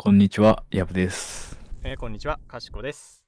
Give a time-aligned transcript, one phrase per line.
[0.00, 1.58] こんにちは、やぶです。
[1.82, 3.24] えーこんにちは、かしこです。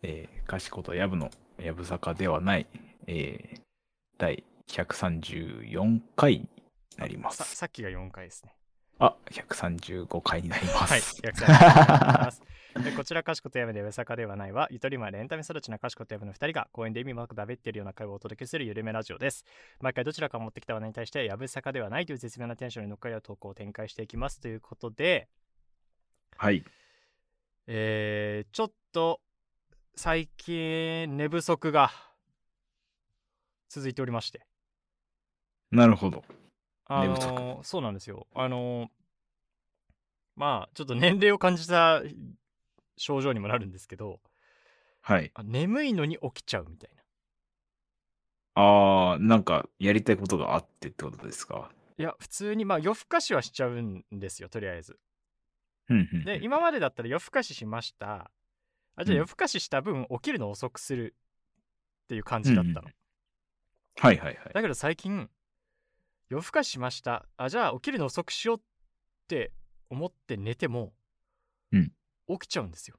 [0.00, 1.28] えー、かしことやぶの
[1.60, 2.68] やぶ坂ではない、
[3.08, 3.60] えー、
[4.16, 6.48] 第134回に
[6.96, 7.38] なります。
[7.38, 8.54] ささっきが4回ですね。
[9.00, 10.92] あ、135回になります。
[10.92, 12.42] はい、100歳にます。
[12.84, 19.44] でこちら、かしことやぶで上坂ではないは、ゆとりまでエンタメ育ちなかしことやぶの2人が公園で意味もなくだべっているような会話をお届けするゆるめラジオです。
[19.80, 25.28] 毎回どちらか持ってきた話題に対して、やぶさかではないという絶妙なテンションに乗っかり合う投稿を展開していきますということで、
[26.38, 26.62] はい。
[27.66, 29.20] えー、ちょっと
[29.94, 31.90] 最近寝不足が
[33.68, 34.46] 続いておりまして。
[35.70, 36.24] なるほど。
[36.86, 38.26] あのーそうなんですよ。
[38.34, 38.88] あのー
[40.36, 42.02] まあちょっと年齢を感じた
[42.98, 44.20] 症状にもなるんですけど
[45.00, 45.30] はい。
[45.34, 47.02] あ眠いのに起きちゃうみたいな。
[48.58, 51.70] あー、なんか、やりたいことがあってってことですか？
[51.98, 54.98] いや普通にまあ夜更かしはしちゃうんですよとりあえず。
[56.24, 58.30] で今までだったら夜更かししました。
[58.96, 61.14] あじゃあうん夜更かしした分起きるの遅くする
[62.04, 62.80] っていう感じだったの。
[62.80, 62.92] うんうん
[63.98, 64.36] はいはいはい。
[64.52, 65.30] だけど最近
[66.28, 67.26] 夜更かししました。
[67.36, 68.60] あじゃあ起きるの遅くしようっ
[69.26, 69.52] て
[69.88, 70.92] 思って寝ても、
[71.72, 71.92] うん
[72.28, 72.96] 起きちゃうんですよ。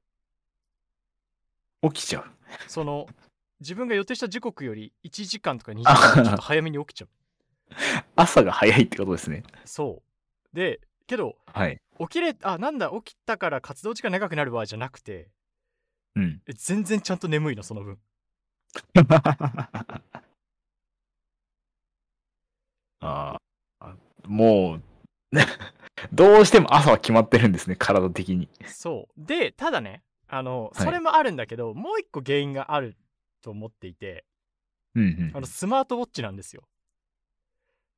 [1.83, 2.25] 起きちゃう。
[2.67, 3.07] その
[3.59, 7.09] 自分が予定した時刻より1時間とか2時間ちょっと早めに起きちゃう。
[8.15, 9.43] 朝が早いってことですね。
[9.65, 10.01] そ
[10.53, 10.55] う。
[10.55, 11.81] で、けど、はい。
[11.99, 15.29] 起きれ、あ、なんだ、起きたから活動時間長くなるわじゃなくて、
[16.15, 16.41] うん。
[16.47, 17.99] え全然ちゃんと眠いの、その分。
[22.99, 23.37] あー
[23.79, 23.95] あ、
[24.25, 24.83] もう、
[26.13, 28.49] どうしても朝は決まってるんですね、体的に。
[28.65, 29.21] そう。
[29.25, 32.95] で、ただね、あの、はいそれもあるんだけど、もう一個原因がある
[33.41, 34.25] と思っていて、
[34.95, 36.67] うんうんあの、スマートウォッチなんですよ。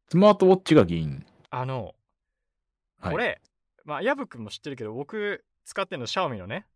[0.09, 1.25] スマートウォッチが原因。
[1.49, 1.95] あの、
[2.99, 3.41] はいこれ、
[3.89, 6.67] まあ、ヤブ君も知ってるけど、僕使ってるの、シャオミのね、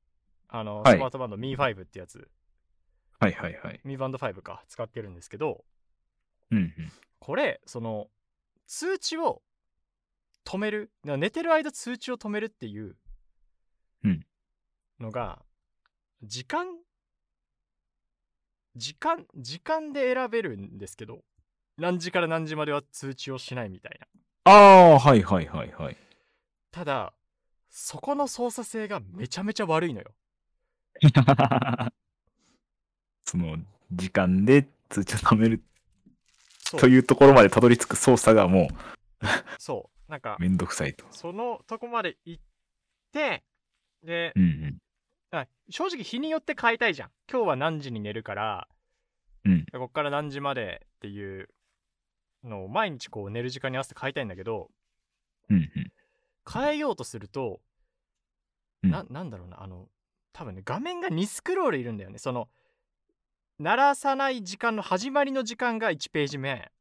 [0.47, 2.28] あの、はいスマートバンド Mi5 ってやつ、
[3.20, 3.80] はいはいはい。
[3.86, 5.64] Mi バンド5か、使ってるんですけど、
[6.49, 6.92] うんうん。
[7.20, 8.10] これその
[8.65, 9.43] 通知を
[10.43, 12.98] 止めるな寝てる間通知を止めるっていう
[14.04, 14.26] うん
[14.99, 15.45] のが、
[16.23, 16.66] 時間
[18.76, 21.23] 時間時間で選べるんですけど
[21.77, 24.08] 何時から何時までは通知をしないみたいな
[24.52, 25.98] ああ、はいはいはいはい。
[26.73, 27.14] ただ
[27.70, 30.11] そこの操作性がめちゃめちゃ悪いのよ
[33.26, 33.58] その、
[33.92, 35.64] 時間で通知を止める
[36.60, 38.70] そうというところまでたどり着く操作がも
[39.60, 41.06] そうなんかうめんどくさいと。
[41.11, 42.44] そのとこまで行っ
[43.11, 43.44] て
[44.04, 44.78] でうんうん。
[45.32, 48.67] あ正直日によって変えたいじゃん今日は何時に寝るから
[49.45, 49.66] うん。
[49.72, 51.50] こっから何時までっていう
[52.44, 54.72] のを毎日こう寝る時間に合わせて変えたいんだけど
[55.50, 55.94] うんうん。
[56.52, 57.61] 変えようとすると、
[58.83, 58.92] うん。
[58.92, 59.87] ななんだろうなあの
[60.33, 62.17] 多分ね画面が2スクロールいるんだよね。
[62.17, 62.49] その
[63.59, 66.71] 鳴らさない時間の始まりの時間が1ページ目。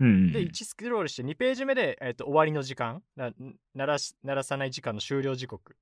[0.00, 0.32] うんうん。
[0.32, 3.02] で1スクロールして2ページ目で、えっと終わりの時間。
[3.16, 3.32] な
[3.74, 5.76] 鳴らし鳴らさない時間の終了時刻。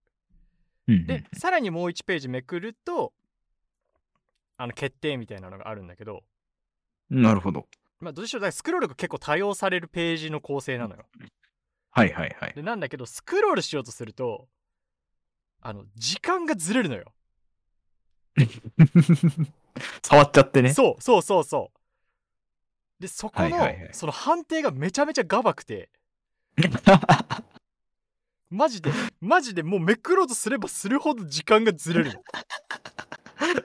[0.87, 3.12] うんうん、でさらにもう1ページめくると
[4.56, 6.25] あの決定みたいなのがあるんだけど。
[7.11, 7.67] なるほど。
[8.01, 8.41] まあどうでしょう。
[8.41, 11.06] だからスクロールが結構多用されるページの構成なのよ
[11.94, 12.53] はいはいはい。
[12.55, 14.49] でなんだけどスクロールしようとすると
[15.62, 17.12] あの時間がずれるのよ、
[20.03, 20.75] 触っちゃってね。
[20.75, 21.78] そうそうそうそう。
[23.00, 23.91] でそこの、はいはいはい。
[23.93, 25.88] その判定がめちゃめちゃガバくて。
[28.50, 28.91] マジで
[29.21, 32.22] マジでもうめくろうとすればするほど時間がずれるの。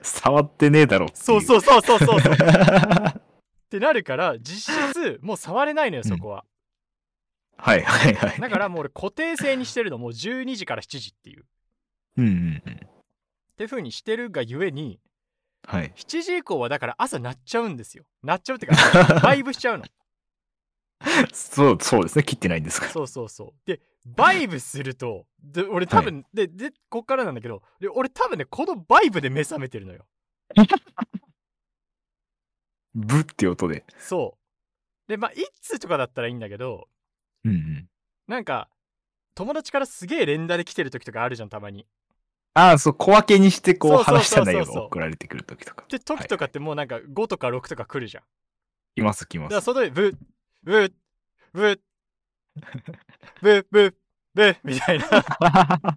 [0.02, 2.34] 触ってねえだろそうそうそうそうそうそう。
[2.34, 6.44] ってなるから実質もう触れないのよそこは、
[7.62, 8.40] はいはいはい。
[8.40, 11.44] だからもう俺固定制にしてるのもう12時から7時っていうっ
[12.18, 12.34] うんうんう
[12.70, 12.80] ん。
[13.56, 14.98] て風にしてるがゆえに
[15.66, 15.92] はい。
[15.94, 18.74] 7時以降はだから朝鳴っちゃうんですよ鳴っちゃうってか
[19.22, 19.84] バイブしちゃうの
[21.32, 22.24] そう、そうですね。
[22.24, 22.92] 切ってないんですから。
[22.92, 30.06] そうそうそうでバイブするとで俺多分、ででこっからなんだけどで俺多分ねこのバイブで目覚めてるのよ
[32.94, 33.84] ブって音で。
[33.98, 34.36] そ
[35.06, 36.88] うでまあ一通とかだったらいいんだけど
[37.44, 37.88] うんうん。
[38.26, 38.68] なんか
[39.34, 41.86] 友達からすげえ連打で来てる時とかあるじゃんたまに
[42.54, 45.84] ああ、そう、小分けにしてこう話した内容が送られてくるときとか。
[45.88, 48.24] で時とかってもうなんか5とか6とか来るじゃん
[48.96, 49.50] います、来ます。
[49.50, 50.16] だからそのでブッ
[50.62, 50.92] ブッ
[51.52, 51.80] ブッ
[53.40, 53.94] ブッブッ
[54.34, 55.96] ブッみたいなが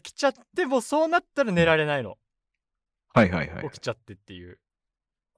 [0.00, 2.16] 来ちゃってもうそうなったら寝られないの
[3.12, 3.80] はいはいはい起。
[3.80, 4.58] きちゃってっていう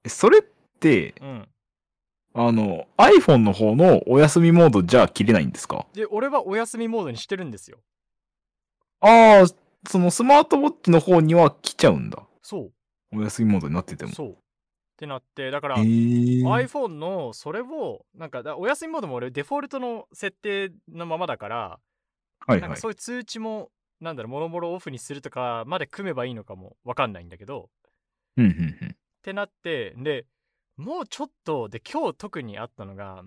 [0.03, 0.41] えそれっ
[0.79, 1.47] て、うん
[2.39, 5.87] あの、iPhone の方のお休みモードじゃ切れないんですか？
[5.93, 7.79] で俺はお休みモードにしてるんですよ
[8.99, 9.45] ああ、
[9.89, 12.23] そのスマートウォッチの方には来ちゃうんだ。
[12.43, 12.71] そう。
[13.11, 14.11] お休みモードになってても。
[14.11, 14.29] そう。
[14.29, 14.35] っ
[14.97, 21.77] てなって、だから、iPhone のそれを、なんか、だお休みモードも俺、デフォルトの設定のままだから、は
[22.49, 22.61] いはい。
[22.61, 23.69] なんかそういう通知も、
[23.99, 27.69] なんだろう、もろもろオフにするとかまで組めばいいのかもわかんないんだけど、
[28.37, 28.51] うんうん
[28.81, 28.89] うん。
[28.89, 30.25] ってなって、で、
[30.77, 33.23] もうちょっと、で、今日特にあったのが、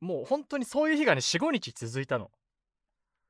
[0.00, 2.30] もう本当にそういう日がね、4、5日続いたの。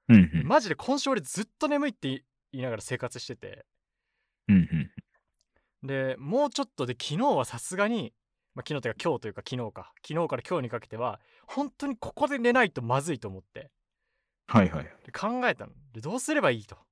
[0.08, 0.46] うんうん。
[0.46, 3.66] マジで今週俺ずっと眠いって言いながら生活してて、
[4.48, 5.86] うんうん。
[5.86, 8.12] で、もうちょっとで、昨日はさすがに、
[8.54, 13.70] まあ、昨日というか今日というか昨日か、昨日から今日にかけては、本当にここで寝ないとまずいと思って、
[14.46, 14.84] はいはい。
[14.84, 15.72] で考えたの。
[15.92, 16.76] で、どうすればいいと。
[16.76, 16.84] って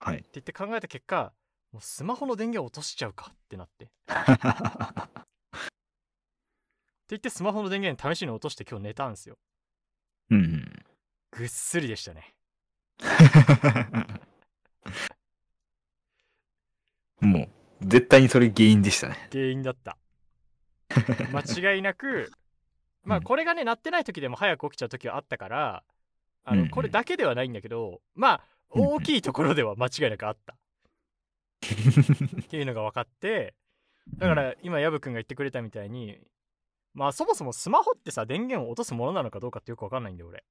[0.00, 0.24] はい。
[0.32, 1.32] 言って考えた結果、
[1.72, 3.90] もうスマホの電源を落としちゃうかってなって。
[7.12, 9.36] って言ってスマホの電源試しに落として今日寝たんですよ。
[10.30, 10.82] うんうん。
[11.30, 12.34] ぐっすりでしたね。
[17.20, 19.28] もう、絶対にそれ原因でしたね。
[19.30, 19.98] 原因だった。
[21.32, 22.32] 間違いなく、
[23.02, 25.84] まあうんこれがね、鳴ってない時でも早く起きちゃう時はあったから、
[26.44, 30.56] あの、これだけではないんだけど、まあ、大きいところでは間違いなくあった。
[32.40, 33.54] っていうのが分かって、
[34.16, 36.18] だから今、ヤブくんが言ってくれたみたいに、
[36.94, 40.44] まあそもそもスマホってさ、電源を落とすものなのかどうかってよく分かんないんだよ、俺。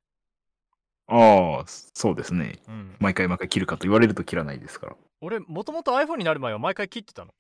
[1.07, 2.59] ああ、そうですね。
[2.67, 2.95] うん。
[2.99, 4.95] 毎回毎回切るかと言われると切らないですから。
[5.21, 7.33] 俺、もともと iPhone になる前は毎回切ってたの。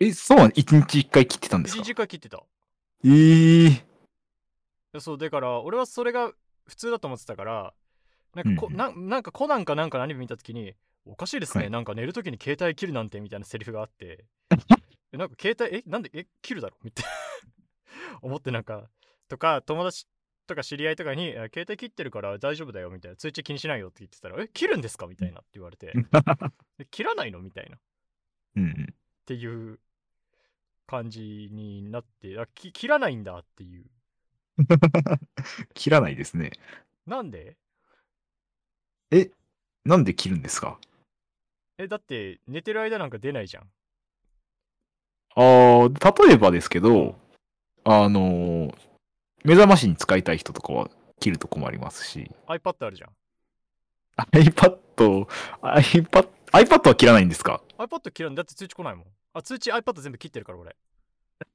[0.00, 2.42] え、そうなの一日一回切ってたんです一か日一回切ってた。
[3.04, 6.32] ええそうだから俺はそれが
[6.66, 7.74] 普通だと思ってたから
[8.34, 10.74] なんかこ、うんうんななんかコナンかなんかのアニメ見た時に
[11.06, 14.24] おかしいですね、はいなんか寝る時に携帯切るなんてみたいなセリフがあって
[15.12, 16.76] えなんか携帯えなんでえ切るだろ？
[16.82, 17.10] みたいな
[18.22, 18.88] 思ってなんか
[19.28, 20.06] とか友達
[20.46, 25.06] とか知り合いとかにあ携帯切ってるから大丈夫だよみたいな通知気にしないよって言ってたらえ切るんですか？
[25.06, 25.92] みたいなって言われて。
[26.78, 27.40] え切らないの？
[27.40, 27.76] みたいな。
[27.76, 27.80] っ
[28.56, 28.94] うんうん。
[29.26, 29.78] ていう
[30.86, 33.84] 感じになってあき切らないんだっていう。
[35.74, 36.50] 切らないですね。
[37.06, 37.56] なんで？
[39.10, 39.30] え、
[39.84, 40.78] なんで切るんですか？
[41.78, 43.70] えだって寝てる間なんか出ないじゃん。
[45.34, 47.16] ああ、例えばですけど、
[47.90, 48.74] あのー
[49.44, 50.90] 目覚ましに使いたい人とかは
[51.20, 53.10] 切ると困りますし、iPad あるじゃん。
[54.32, 54.78] iPad、
[55.62, 58.34] iPad、iPad は切らないんですか？iPad 切らん。
[58.34, 59.06] だって通知来ないもん。
[59.32, 60.76] あ通知 iPad 全部切ってるから俺。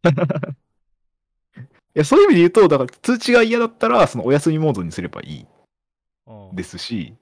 [1.96, 5.46] いや、そういう意味で言うと、だから通知が嫌だったら、そのお休みモードにすればいい。
[6.26, 6.56] うん。
[6.56, 7.16] ですし、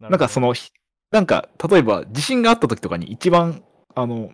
[0.00, 0.72] ななんかその、ひ
[1.12, 3.62] なんか、例えば地震があった時とかに一番、
[3.94, 4.32] あの、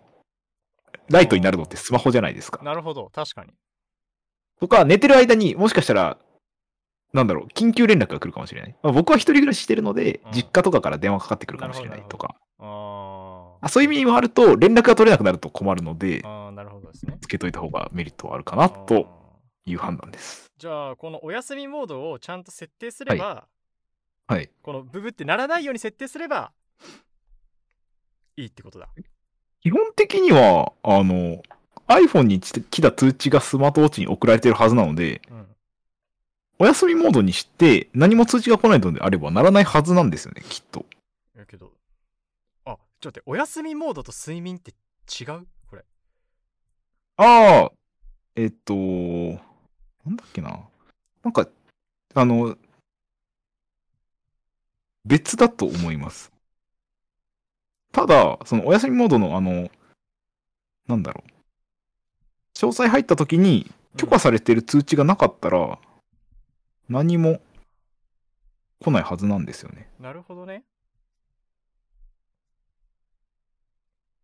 [1.10, 2.62] ライトになるのってスマホじゃないですか。
[2.62, 3.10] なるほど。
[3.12, 3.52] 確かに
[4.60, 6.18] とか、寝てる間にもしかしたら、
[7.12, 8.76] なんだろう、緊急連絡が来るかもしれない。
[8.82, 12.34] まあ、僕は一人暮らししてるので、うん実家とかから電話かかってくるかもしれないとか。
[12.58, 20.50] ああそういう意味もあると、連絡が取れなくなると困るのでー、あーなるほどですねつけといた方がメリットはあるかなとあーいう判断です。
[20.58, 23.46] じゃあこのお休みモードをちゃんと設定すれば、
[24.26, 24.50] はい。
[24.62, 26.52] このブブってならないように設定すれば
[28.36, 28.88] いいってことだ
[29.62, 31.40] 基本的には、あの、
[31.88, 35.46] iPhone に来た通知がスマートウォッチに送られてるはずなので、うん
[36.56, 40.86] お休みモードにして何も通知が来ないのであればならないはずなんですよね、きっと。
[41.36, 41.72] やけど
[42.64, 45.48] あちょっと待ってお休みモードと睡眠って違う？
[45.68, 45.84] これ
[47.16, 47.72] ああ、
[48.36, 50.60] えっと、なんだっけな。
[51.24, 51.48] なんか、
[52.14, 52.56] あの、
[55.04, 56.30] 別だと思います。
[57.90, 59.68] ただ、そのお休みモードのあの、
[60.86, 61.30] なんだろう。
[62.54, 65.78] 詳細入った時に許可されてる通知がなかったら、
[66.88, 67.40] 何も
[68.80, 69.88] 来ないはずなんですよね。
[69.98, 70.64] なるほどね。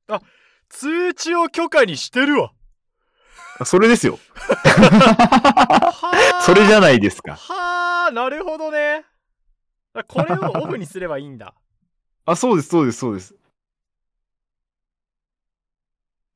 [0.08, 0.20] あ
[0.68, 2.52] 通知を許可にしてるわ。
[3.58, 4.18] あそれですよ。
[4.34, 7.37] はあ それじゃないですか。
[7.37, 9.04] はあなるほどね。
[9.92, 11.54] あこれをオフにすればいいんだ。
[12.26, 13.34] あ、そうです、そうです、そうです。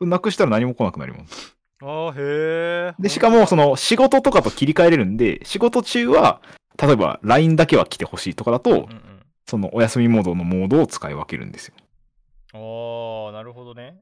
[0.01, 1.54] なくしたら何も来なくなります。
[1.81, 2.95] あーへえ。
[2.99, 6.41] で、しかも、その、仕事とかと切り替えれるんで、仕事中は、
[6.81, 9.01] 例えば、LINE だけは来てほしいとかだと、うんうん
[9.47, 11.75] その、お休みモードのモードを使い分けるんですよ。
[12.55, 14.01] ああなるほどね。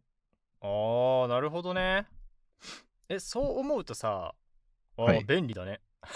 [0.61, 2.07] ああなるほどね。
[3.09, 4.35] えそう思うとさ、
[4.97, 5.81] あーはい便利だね。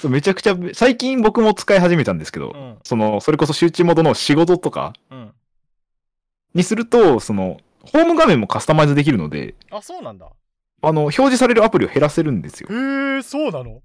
[0.00, 5.34] そうめちゃくちゃ、最近僕も使い始めたんですけど、うんその、それこそ集中モードの仕事とかうん。
[6.54, 7.58] にすると、その、
[7.92, 10.30] ホーム画面もカスタマイズできるので、あそうなんだ。
[10.82, 12.68] あの、表示されるアプリを減らせるんですよ。
[12.70, 13.82] へえそうなの？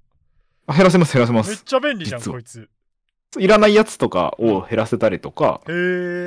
[0.68, 1.64] あ減らせます、減らせまめっす。
[1.64, 2.70] ちゃ便利じゃん実はこいつ。
[3.40, 5.72] いらないやつとかを減らせたりとか、へ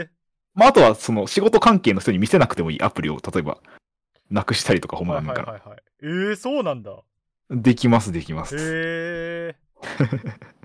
[0.06, 0.08] え。
[0.54, 3.58] まあ、あとはその仕事関係の人に見せなくてもいいアプリを、例えば、
[4.30, 5.58] なくしたりとか、ホームはいはい画面から。
[5.58, 5.82] はいはい。
[6.02, 6.96] えー、そうなんだ。
[7.50, 8.56] できます、できます。
[8.56, 9.56] へ え。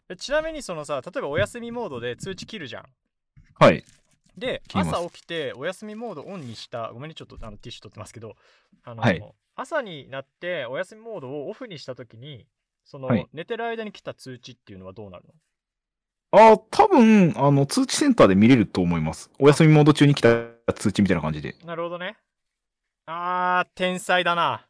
[0.10, 2.86] えちなみにそのさ、例えばお休みモードで通知切るじゃん。
[3.60, 3.84] はい。
[4.40, 8.36] で、朝起きてお休みモードオンにした、ごめんね、ちょっとあのティッシュ取ってますけど、
[8.84, 9.24] あの、はい
[9.56, 12.48] 朝になってお休みモードをオフにしたときに、
[12.86, 15.34] その、はい寝てる間に来た通知っていうのはどうなるの？
[16.32, 19.30] ああ、多分、あの、通知センターで見れると思います。
[19.38, 20.30] お休みモード中に来た
[20.76, 21.56] 通知みたいな感じで。
[21.66, 22.18] なるほどね。
[23.08, 24.66] あー、天才だな。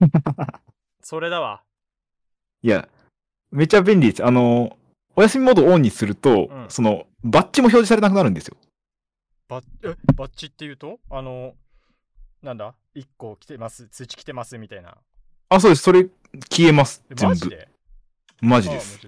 [1.00, 1.62] それだわ。
[2.62, 2.88] いや、
[3.50, 4.26] めっちゃ便利です。
[4.26, 4.76] あの、
[5.16, 8.56] お休みモードをオンにすると、うんその、バッジも表示されなくなるんですよ。
[9.48, 11.00] バッえバッチっていうと？
[11.10, 11.54] あの、
[12.42, 14.96] なんだ ?1 個来てます、通知来てますみたいな。
[15.48, 15.82] あ、そうです。
[15.82, 16.04] それ、
[16.50, 17.02] 消えます。
[17.10, 17.34] え全部。
[17.34, 17.68] マジで？
[18.40, 19.00] マジです。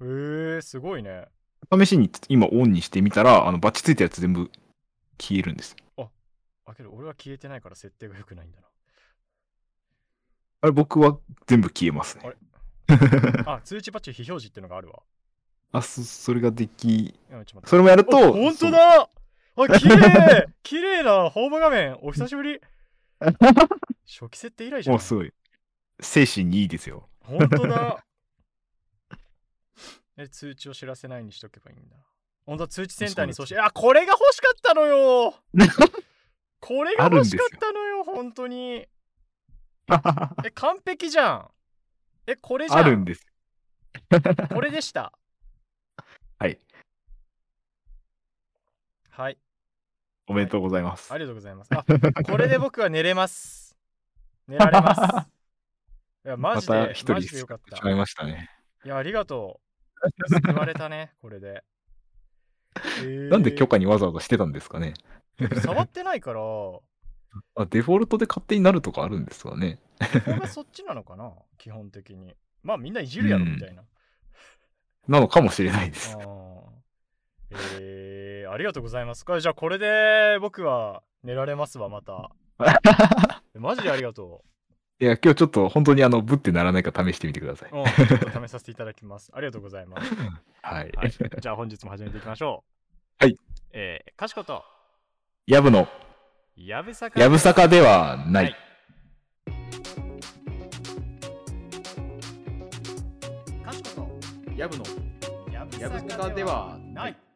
[0.00, 1.26] えー、すごいね。
[1.72, 4.50] 試しに今オンにしてみたら、あの、バッチついたやつ全部
[5.20, 5.76] 消えるんです。
[5.96, 8.58] あ、けど俺は消えてないから設定が良くないんだ
[10.60, 12.34] あれ、僕は全部消えますね。
[12.86, 13.54] な。
[13.54, 15.02] あ、通知バッチ非表示ってのがあるわ。
[15.72, 17.14] あ、そ、それができ、
[17.64, 19.10] それもやると、あ本当だ
[19.64, 22.60] あ、 綺麗綺麗なホーム画面お久しぶり
[24.06, 25.32] 初期設定以来じゃんもうすごい。
[26.00, 27.08] 精神にいいですよ。
[27.20, 28.04] 本当だ
[30.16, 31.96] え、通知を知らせないにしとけばいいんだ。
[32.46, 35.34] 本当だ通知センターにそし、あ、これが欲しかったのよ
[36.60, 38.88] これが欲しかったのよ、本当に。
[40.44, 41.50] え、完璧じゃん。
[42.26, 42.80] え、これじゃん。
[42.80, 43.26] あるんです。
[44.52, 45.12] これでした。
[46.38, 46.58] はい。
[49.10, 49.38] はい。
[50.28, 51.12] おめでとうございます。
[51.12, 51.70] ありがとうございます。
[51.74, 51.84] あ、
[52.24, 53.74] これで僕は寝れます。
[54.46, 55.00] 寝られます。
[56.26, 57.76] いや、 マまジで、た一人マジでよかった。
[57.76, 58.50] しまいましたね。
[58.84, 59.60] いや、ありがと
[60.28, 60.28] う。
[60.28, 61.64] 救われたね、これで。
[63.00, 64.94] えーなんで許可にわざわざしてたんですかね。
[65.62, 66.40] 触ってないから、
[67.56, 69.80] あデフォルトで勝手になるとかあるんですかね。
[70.24, 72.36] これがそっちなのかな基本的に。
[72.62, 73.82] まあみんないじるやろみたいな。
[75.06, 76.16] なのかもしれないです。
[77.80, 79.24] えー、ありがとうございます。
[79.24, 82.30] これじゃあこれで僕は寝られますわ、また。
[83.54, 84.42] マジでありがと
[85.00, 87.70] いや、今日ちょっと本当にあの、ぶってならないか試してみてください。
[87.70, 87.76] う。
[87.76, 89.30] うん、ちょっと試させていただきます。
[89.32, 90.12] ありがとうございます。
[90.62, 90.90] はい。
[90.96, 92.64] はい、じゃあ本日も始めていきましょ
[93.20, 93.24] う。
[93.24, 93.36] はい。
[93.72, 94.64] えー、かしこと、
[95.46, 95.86] やぶの、
[96.56, 97.20] やぶさか。
[97.20, 98.44] やぶさかではない。
[98.44, 98.56] はい
[103.64, 104.84] かしこと、やぶの、
[105.52, 107.27] やぶさかではない。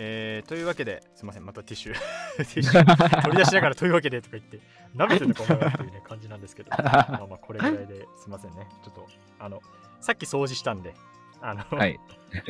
[0.00, 1.94] えー、というわけで、すいません、またティッシュ、
[2.38, 4.60] ティッシュ 取り出しながらというわけでとか言って、
[4.94, 8.68] 舐めてるのかお前はっていう、ね、感じなんですけど、 まあまあ、これぐらいですいませんね。
[8.84, 9.06] ちょっと、
[9.40, 9.60] あの、
[10.00, 10.94] さっき掃除したんで、
[11.40, 11.98] あの、はい。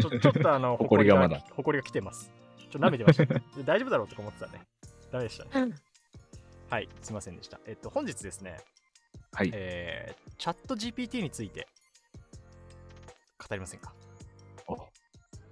[0.01, 2.31] ちょちょっとあの、埃がまだほこりが来てます。
[2.59, 3.43] ちょっと舐めてました、ね。
[3.57, 4.61] で大丈夫だろうとか思ってたね。
[5.11, 5.73] ダメでしたね。
[6.69, 7.59] はい、すいませんでした。
[7.67, 8.59] えっと、本日ですね、
[9.33, 9.51] はい。
[9.55, 11.67] えー、チャット GPT について
[13.39, 13.95] 語りませんか？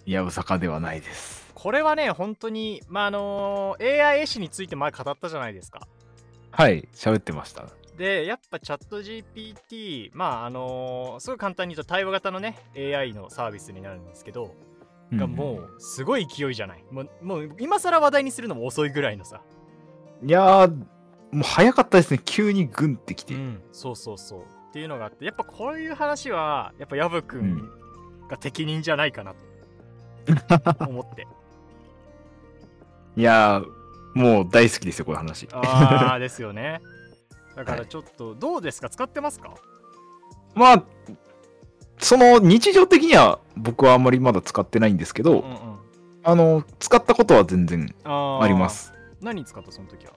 [0.07, 1.51] やぶさかではないです。
[1.55, 5.89] これはね、本当に、まあ、あの AI 絵師について前語ったじゃないですか。
[6.53, 6.89] はい。
[6.95, 7.67] 喋ってました。
[7.99, 14.55] で、やっぱチャット GPT、まあ、あのすごい簡単に言うと対話型のね、AI のサービスになるんですけど、
[15.13, 16.85] がもう、すごい勢いじゃない。
[16.91, 19.41] もう、もう今更話題にするのも遅いぐらいのさ。
[20.23, 20.29] うん。
[20.29, 20.71] いやー、
[21.33, 22.21] もう早かったですね。
[22.25, 23.35] 急にグンってきて。
[23.35, 24.41] うん、そうそうそう。
[24.41, 27.69] っていうのがあって、やっぱこういう話は、やっぱヤブくん
[28.29, 29.56] が適任じゃないかなと
[30.81, 31.27] 思って。
[33.17, 35.49] いやー、もう大好きですよ、この話。
[35.53, 36.81] ああ、ですよね。
[37.57, 38.89] だからちょっと、どうですか？
[38.91, 39.55] 使ってますか？
[40.55, 40.85] まあ、
[41.99, 45.57] その日常的には僕はあんまりまだ使ってないんですけど、うんうん。
[46.25, 48.69] あの、使ったことは全然ありま。
[48.69, 48.93] す。
[49.23, 49.73] 何使った？
[49.73, 50.13] その時は？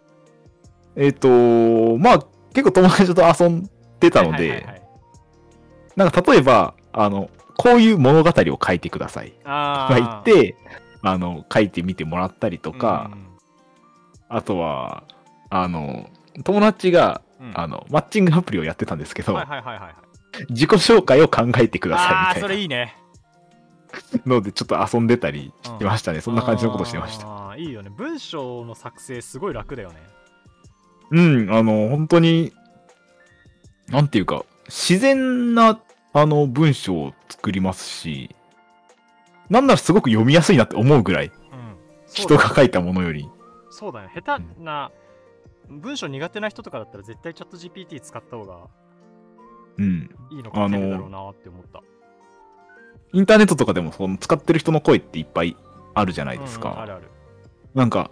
[0.96, 2.20] えっ、とまあ、
[2.54, 4.80] 結構友達と遊んでたので、はいはいはいはい
[5.96, 10.56] なんか例えば、あの、こういう物語を書いてくださいとあか言って、
[11.01, 13.12] あの、書いてみてもらったりととか、
[14.30, 15.04] あとは、
[15.50, 16.10] あの、
[16.46, 17.22] 友達が、
[17.54, 19.96] あの、マッチングアプリをやってたんですけど、はいはいはいはいはい。
[20.51, 22.96] 自己紹介を考えてくだあさいみたいれいいね。
[24.25, 26.22] なので、ちょっと遊んでたりしてましたね。
[26.22, 27.56] そんな感じのことしてました。
[27.58, 27.89] いいよね。
[27.89, 29.98] 文章の作成すごい楽だよね。
[31.12, 32.54] うん、あの、本当に、
[33.89, 35.78] なんていうか、自然な、
[36.13, 38.36] あの、文章を作りますし、
[39.50, 41.32] なんならすごく読みやすいなって思うぐらい、うん。
[42.12, 43.30] 人が書いたものより。
[43.70, 44.12] そうだね。
[44.16, 44.92] 下手な
[45.70, 48.68] 文章苦手な人とかだったら絶対チャット GPT 使った方が
[49.78, 50.10] うん。
[50.32, 51.82] いいのかってるだろうなって思った。
[53.13, 55.56] インターネットとかでもその使ってる人の声っていっぱい
[55.94, 56.70] あるじゃないですか。
[56.70, 57.04] うんうんあるある。
[57.75, 58.10] なんか、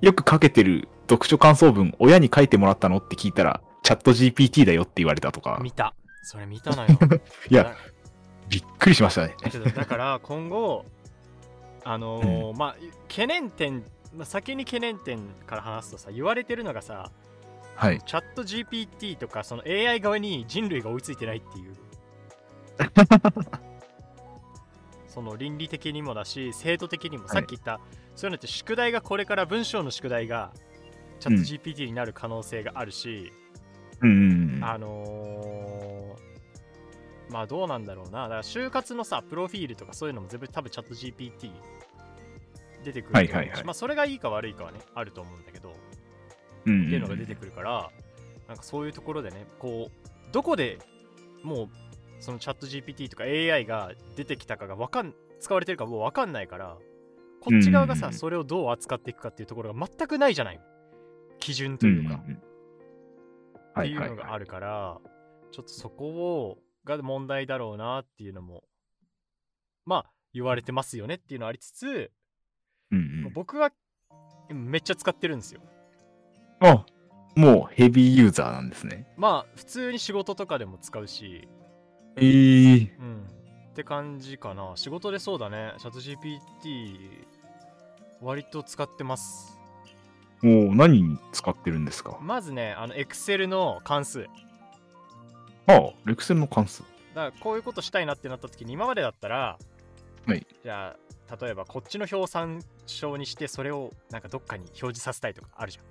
[0.00, 5.94] よく書けてる読書感想文、親に書いてもらったのって聞いたら、チャット GPT だよって言われたとか、見た。
[6.22, 6.88] それ見たのよ。
[7.48, 7.76] いやだ
[8.48, 9.36] びっくりしましたね。
[9.74, 10.84] だから今後、
[11.84, 12.76] あのーまあ、
[13.08, 13.84] 懸念点、
[14.14, 17.12] まあ、先に懸念点から話すとさ、言われてるのがさ、
[17.76, 18.02] はい。
[18.04, 21.74] チャット GPT とかその AI 側に人類が追いついてないっていう。
[25.06, 27.80] その倫理的にもだし、制度的にも、いさっき言った、
[28.16, 30.52] そういうのって宿題がこれから文章の宿題が
[31.20, 33.32] チャット GPT になる可能性があるし、
[34.00, 34.64] うんうんうん。
[34.64, 35.39] あのー
[37.30, 38.22] まあどうなんだろうな。
[38.24, 41.50] だから就活のさ、プロフィールとかそういうのも全部多分チャット GPT
[42.84, 43.64] 出てくるはいはいはい。
[43.64, 45.72] まあそれがいいか悪いかはね、あると思うんだけど、
[46.66, 47.90] うんうんっていうのが出てくるから、
[48.48, 50.78] なんかそういうところでね、こう、どこで
[51.42, 51.68] もう
[52.20, 56.76] そのチャット GPT とか AI が出てきたかがわかん、使われてるかもうわかんないから、
[57.40, 58.18] こっち側がさ、うんうんうん。
[58.18, 60.60] それをどう扱っていくかっていうところが全くないじゃない。
[61.38, 62.20] 基準とうんいうか。
[62.26, 62.36] うんうん。
[62.36, 64.98] っていうのがあるから、
[65.50, 68.64] ちょっとそこをが問題だろうなっていうのも
[69.84, 72.10] まあ言われてますよねっていうのはありつつ、
[72.90, 73.32] うんうん。
[73.32, 73.72] 僕は
[74.50, 75.60] めっちゃ使ってるんですよ。
[76.60, 76.84] あ、
[77.36, 79.06] もうヘビーユーザーなんですね。
[79.16, 81.48] まあ普通に仕事とかでも使うし。
[82.16, 83.26] えー、うん。
[83.70, 84.72] って感じかな。
[84.74, 85.72] 仕事でそうだね。
[85.78, 87.26] チャット GPT
[88.20, 89.58] 割と使ってます。
[90.42, 92.18] もう何に使ってるんですか？
[92.20, 94.26] まずねあの Excel の関数
[95.66, 96.82] ああ、レクセルの関数。
[96.82, 99.58] だからこういうことしたいなってなった時に今までだったら、
[100.26, 100.96] はい、じゃ
[101.28, 105.84] あ例えばこっちの表を参照にしてそれをなんかどっかに表示させたいとかあるじゃん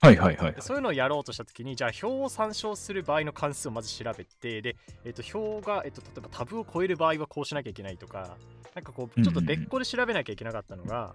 [0.00, 0.60] はいはいはいで。
[0.60, 8.36] そういうのをやろうとした時にじゃあ表を参照する場合の関数をまず調べてで、えっと表が、えっと例えばタブを超える場合はこうしなきゃいけないとか
[8.74, 11.14] なんかこうちょっと別個で調べなきゃいけなかったのが、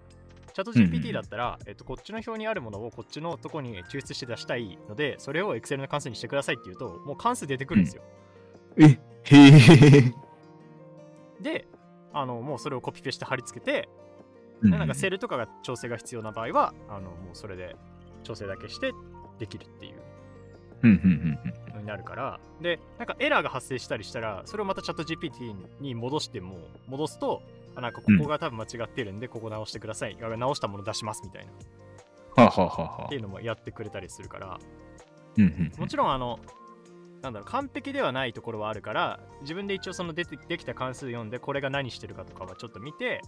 [0.53, 8.03] チャット GPT だったら、えっと、こっちの表にあるものをこっちのとこに抽出して出したいのでそれを Excel の関数にしてくださいって言うともう関数出てくるんですよ、
[8.77, 10.13] え、へえ。
[11.41, 11.67] で
[12.13, 13.89] あのもうそれをコピペして貼り付けて
[14.61, 17.75] なんかセルとかが調整が必要な場合はあのもうそれで
[18.23, 18.93] 調整だけして
[19.39, 19.95] できるっていう。
[20.83, 22.39] うんうんうんのになるから。
[22.61, 27.41] でなんかエラーが発生したりしたらそれをまたチャット GPT に戻しても戻すと
[27.75, 31.51] あなんかここが多分間違ってるんでここ直してください、あ直したもの出しますみたいな。
[31.51, 31.55] っ
[32.35, 33.09] はあはあはあはあ。
[33.09, 34.59] ていうのもやってくれたりするから。
[35.37, 35.71] うんうん。
[35.77, 36.39] もちろんあの
[37.21, 43.21] なんだろう完璧ではないところはあるから自分で一応その出てできた関数読んでこれが何してるかとかはちょっと見て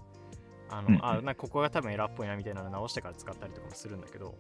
[0.70, 1.06] あの、うんうん。
[1.06, 4.36] あなんかここが多分エラーっぽいなみたいなの直してから使ったりとかもするんだけど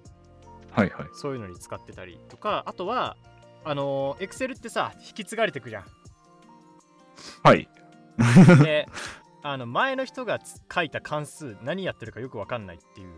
[0.71, 1.07] はいはい。
[1.13, 3.17] そういうのに使ってたりとかあとは
[3.63, 5.85] あの Excel ってさ引き継がれてくじゃん。
[7.43, 7.69] はい。
[8.63, 8.87] で
[9.47, 13.09] あの前の人がつ書いた関数何やってるかよくわかんないっていう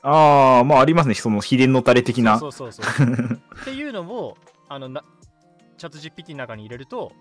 [0.00, 1.14] ああ、まあありますね。
[1.14, 2.38] その秘伝のタレ的な。
[2.38, 2.86] そうそうそう
[3.60, 4.38] っていうのを
[4.70, 5.04] あのな
[5.76, 7.12] チャット GPT の中に入れると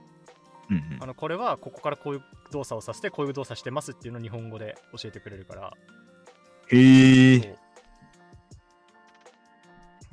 [0.70, 5.74] うんうんあのこれはここからこういう動作をさせてこういう動作してますっていうのを日本語で教えてくれるから
[6.72, 7.56] へえ。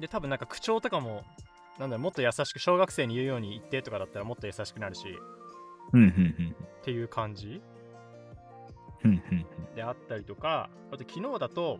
[0.00, 1.24] で多分なんか口調とかも
[1.78, 5.06] なんだもっと優しく小学生に言うように言ってとかだったらもっと優しくなるし
[5.88, 7.60] っていう感じ。
[9.04, 9.46] うんうん
[9.76, 11.78] であったりとかあと昨日だと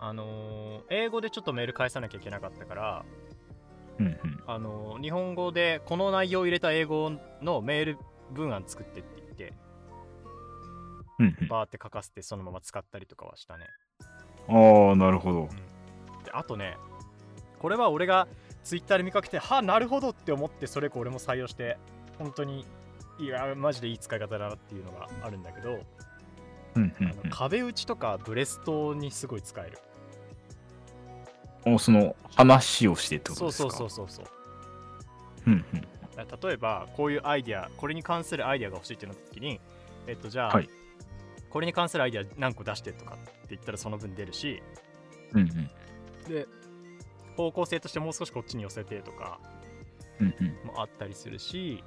[0.00, 3.04] あのー英語でちょっとメール返さなきゃいけなかったから
[4.00, 4.42] うんうん。
[4.46, 7.98] あのー日本語でこの内容を入れた英語のメール
[8.32, 9.52] 文案作ってって言って
[11.20, 11.48] うんうん。
[11.48, 13.66] バーって書かせてそのまま使ったりとかはしたね。
[14.48, 15.48] ああ、なるほど。
[16.24, 16.76] であとね
[17.60, 18.26] これは俺が
[18.64, 21.78] ツイッターで見かけてはあなるほどって思ってそれ以降俺も採用して
[22.18, 22.66] 本当に
[23.20, 25.80] いやマジでいい使い方だなっていうのがあるんだけど、
[26.76, 29.78] うんうんあの壁打ちとかブレストにすごい使える。
[31.66, 31.74] うん。
[31.74, 33.78] おその話をしてってことそうですか？
[33.78, 34.30] そうそうそうそ
[35.46, 35.50] うう。
[35.50, 35.80] んうん。
[36.16, 39.60] だから例えばこういうアイディアこれに関するアイディアが欲しいってなった時に
[40.06, 40.68] えっとじゃあ、はい。
[41.50, 44.62] これに関するアイディア何個出してとかって言ったらその分出るし
[45.32, 45.70] うんうん。
[46.32, 46.46] で
[47.36, 49.40] 方向性としてもう少しこっちに寄せてとか
[50.20, 50.66] うんうん。
[50.66, 51.82] もあったりするし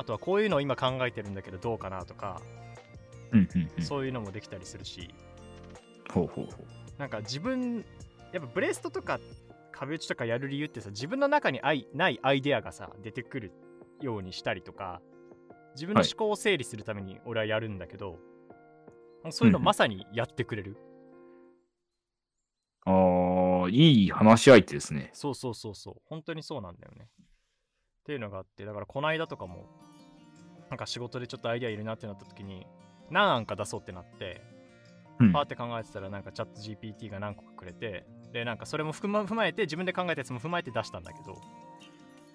[0.00, 2.40] あとはこういうのを今考えてるんだけどどうかなとか、
[3.32, 3.84] うんうんうん。
[3.84, 5.14] そういうのもできたりするし。
[6.10, 6.98] ほうほうほう。
[6.98, 7.84] なんか自分
[8.32, 9.20] やっぱブレストとか
[9.72, 11.60] 壁打ちとかやる理由ってさ自分の中に
[11.94, 13.52] ないアイデアがさ出てくる
[14.00, 15.00] ようにしたりとか
[15.74, 18.18] 自分の思考を整理するために俺はやるんだけど、
[19.30, 19.64] そういうのうんうん。
[19.64, 20.76] まさにやってくれる、
[22.86, 25.10] ああいい話し相手ですね。
[25.12, 25.94] そうそうそうそう。
[26.06, 27.08] 本当にそうなんだよね。
[28.00, 29.66] っていうのがあってだからこの間とかも
[30.70, 32.66] なんか仕事でちょっとアイデアいるなってなった時に
[33.10, 34.40] 何案か出そうってなって
[35.18, 35.32] うん。
[35.32, 41.34] パーって考えてたらなんかチャット GPT が何個かくれてでなんかそれも含ま踏まえて自分で考えたやつも踏まえて出したんだけど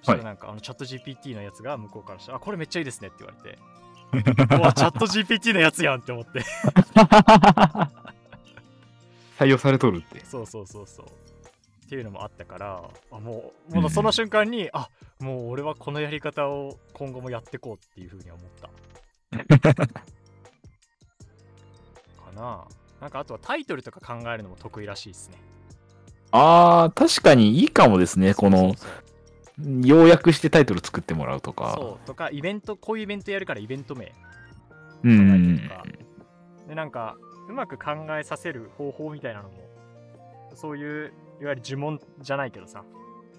[0.01, 3.57] そしたらなんかあのチャット GPT のやつが向こうからしてあこれめっちゃいいですねって言われて
[4.55, 6.41] うわチャット GPT のやつやんって思って。
[9.39, 10.23] 採用されとるって。
[10.23, 11.05] そうそうそうそう
[11.85, 18.69] っていうのもあったからあもうもうその瞬間に、あもう俺はこのやり方を今後もやってこうっていうふうに思った。
[19.77, 19.91] か
[22.35, 22.65] な。
[22.99, 25.37] なんかあとはタイトルとか考えるのも得意らしいですね。
[26.31, 28.33] あー、確かにいいかもですね。
[28.33, 28.73] この、
[29.83, 31.73] 要約してタイトル作ってもらうとか。
[31.75, 34.11] そうとかイベントこういうイベントやるからイベント名。
[35.03, 35.69] うん
[36.67, 37.15] でなんか
[37.47, 39.55] うまく考えさせる方法みたいなのも
[40.55, 42.83] そういういわゆる呪文じゃないけどさ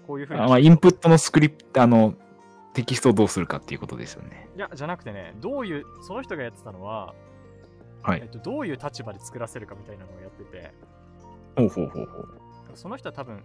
[0.05, 2.13] こういうふうにあまあ、インプットのスクリプト、あの、
[2.73, 4.47] テキストをどうするかっていうことですよね。
[4.55, 7.13] いやじゃなくてねどういうその人がやってたのは、
[8.03, 8.21] はい。
[8.21, 10.71] えっと、どういう立場で作らせるかみたいなのをやってて。
[11.55, 12.27] ほうほうほうほう。
[12.75, 13.43] その人は多分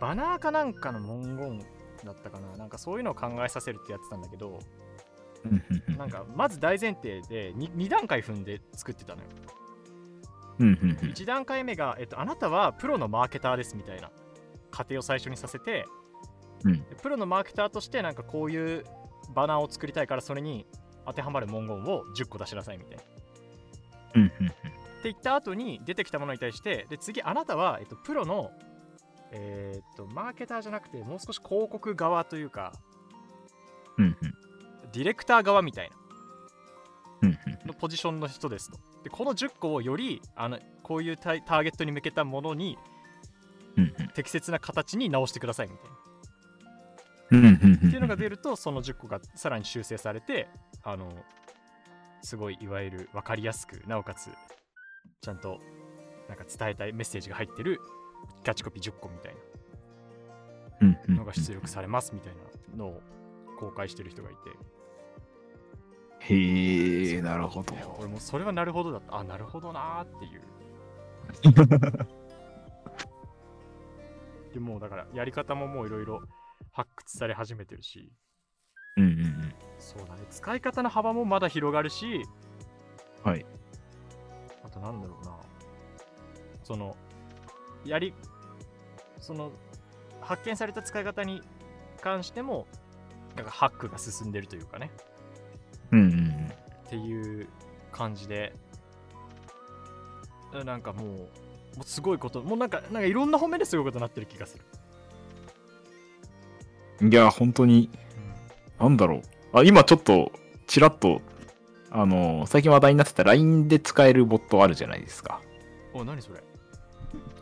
[0.00, 1.58] バナーかなんかの文言
[2.04, 2.56] だったかな。
[2.56, 4.58] なんかそういうのを考えさせるってやってたんだけど
[5.96, 9.28] なんかまず大前提で 2, 2段階踏んで作ってたのよ
[10.58, 14.10] 1段階目が、えっと、あなたはプロのマーケターですみたいな
[14.70, 15.86] 過程を最初にさせて、
[16.64, 16.72] うん。
[16.80, 18.84] でプロのマーケターとしてなんかこういう
[19.34, 20.66] バナーを作りたいからそれに
[21.06, 23.02] 当てはまる文言を10個出しなさいみたいな。
[24.16, 24.52] うんうん
[24.98, 28.50] って言った後に出てきたものに対してで次あなたは、えっと、プロの、
[29.30, 32.72] えーっとマーケターじゃなくてもう少し広告側というか
[34.92, 35.96] ディレクター側みたいな。
[37.66, 42.78] のポジションの人ですとでこの10個をよりあのこういうターゲットに向けたものに
[44.14, 45.98] 適切な形に直してくださいみたいな。
[47.28, 50.48] っていうのが出るとその10個がさらに修正されて
[50.82, 51.12] あの
[52.22, 54.30] すごいいわゆる分かりやすくなおかつ
[55.20, 55.58] ちゃんと
[56.28, 57.80] なんか伝えたいメッセージが入ってる
[58.44, 59.40] キャッチコピー10個みたいな。
[61.08, 62.32] のが出力されますみたい
[62.72, 63.02] なのを
[63.58, 64.38] 公開してる人がいて
[66.20, 67.74] へえ、なるほど。
[67.98, 69.16] 俺もそれはなるほどだった。
[69.16, 70.42] あなるほどなーっていう。
[74.54, 76.22] でもうだからやり方ももういろいろ
[76.72, 78.12] 発掘され始めてるし。
[78.96, 79.54] うんうんうん。
[79.78, 80.26] そうだね。
[80.30, 82.22] 使い方の幅もまだ広がるし。
[83.22, 83.46] はい。
[84.64, 85.36] あとなんだろうな。
[86.62, 86.96] その
[87.84, 88.12] やり
[89.18, 89.50] その
[90.20, 91.42] 発見された使い方に
[92.00, 92.66] 関しても
[93.36, 94.90] なんかハックが進んでるというかね
[95.92, 96.52] うんうんうん。
[96.86, 97.48] っていう
[97.92, 98.52] 感じで
[100.64, 101.24] なんかもうも
[101.82, 104.58] うすごいこともうなんかなんかいろんな方面ですごいことになってる気がす
[107.00, 107.90] る、いや、本当に、
[108.80, 109.22] なんだろう。
[109.58, 110.32] あ、今ちょっと、
[110.66, 111.20] ちらっと、
[111.90, 115.40] あの、最近話題になってた LINE で使えるボットあるじゃないですか。
[115.94, 116.42] お何それ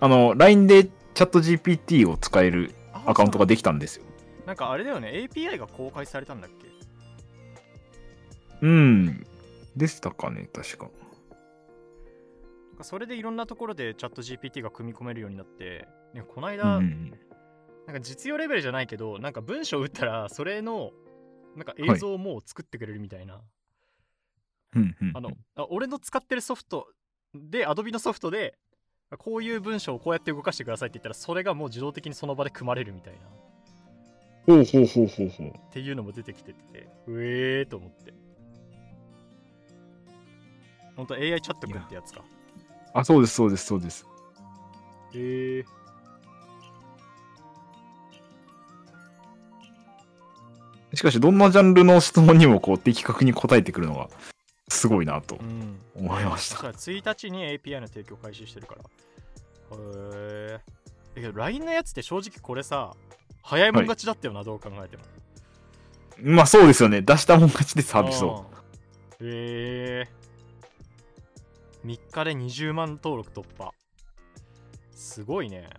[0.00, 2.74] あの、LINE でチャット GPT を使える
[3.06, 4.04] アカウントができたんですよ。
[4.46, 6.66] なんかあれだよね API が公開されたんだっけ？
[8.62, 9.26] うん。
[9.76, 10.90] でしたかね、確か。
[12.82, 17.10] それでいろんなところでチャット GPT が組み込めるようになって、ね、このう間、ん。
[17.86, 20.92] なんか実用レベルじゃないけど、なんか文章打ったら、それの、
[21.54, 23.40] なんか映像をもう作ってくれるみたいな。
[25.54, 26.88] あ俺の使ってるソフト
[27.34, 28.58] で、Adobe のソフトで、
[29.18, 33.20] こういう文章をこうやって動かしてくださいって言ったら、それがもう自動的にその場で組まれるみたいな。
[34.46, 35.48] ほうほうほうほうほう。
[35.48, 38.12] っていうのも出てきてて、うえーと思って。
[40.96, 42.22] ほんと AI チャットくんってやつか。
[42.94, 44.06] あ、そうです、そうです、そうです。
[45.14, 45.64] えー。
[50.94, 54.08] しかし、どんなジャンルの質問にもこう的確に答えてくるのが、
[54.68, 55.78] すごいなとうん。
[55.94, 56.56] 思いました。
[56.56, 58.80] そう1日に API の提供開始してるから。
[58.82, 58.84] へ
[59.78, 60.60] え。
[61.16, 62.94] だけど LINE のやつって正直これさ、
[63.42, 65.02] 早いもん勝ちだったよな、どう考えても。
[66.22, 67.02] まあそうですよね。
[67.02, 68.46] 出したもん勝ちでサービスを。
[69.20, 69.26] うん。
[69.28, 70.08] へえ。
[71.86, 73.72] 3日で20万登録突破。
[74.90, 75.70] すごいね。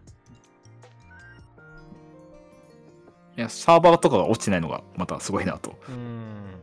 [3.36, 5.78] いや、サーバーとかが落ちてないのがまたすごいなと。
[5.89, 6.56] うん。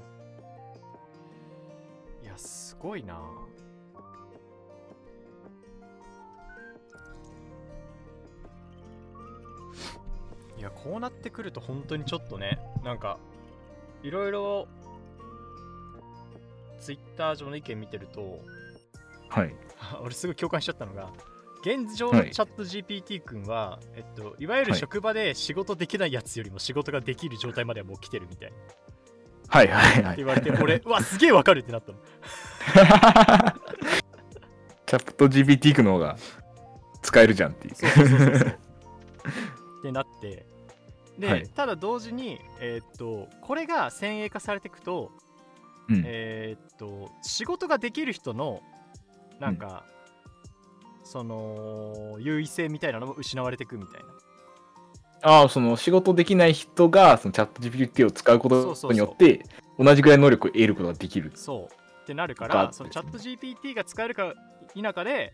[2.22, 3.20] いや、すごいな。
[10.56, 13.18] いや、こうなってくると本当にちょっとね、なんか、
[14.02, 14.66] いろいろ、
[16.80, 18.40] ツイッター上の意見見てると、
[19.34, 19.54] はい。
[20.02, 21.10] 俺すごい共感しちゃったのが、
[21.62, 28.56] 現状のチャット GPT 君は、えっと、いわゆる職場で仕事できないやつよりも仕事ができる状態まではもう来てるみたいな。
[29.48, 30.12] はいはいはい。
[30.12, 31.98] って言われて、俺、う わ、すげえわかるってなったの。
[34.86, 36.16] チャット GPT の方が
[37.02, 37.74] 使えるじゃんっていう。
[37.74, 38.48] そうそうそうそうそう。
[38.48, 38.52] っ
[39.82, 40.46] てなって、
[41.18, 45.12] で、はいただ同時に、えーっと、これが先鋭化されていくと、
[45.88, 48.62] うんえーっと、仕事ができる人の、
[49.40, 49.84] なんか、
[51.04, 54.08] その、優位性みたいなのも失われていくみたいな。
[55.22, 59.42] ああ、その仕事できない人がそのチャット GPT を使うことによって、
[59.78, 61.32] 同じぐらいの能力を得ることができる。
[61.34, 61.74] そう。
[62.02, 64.34] ってなるかがら、そのチャット GPT が使えるか
[64.74, 65.32] 否かで、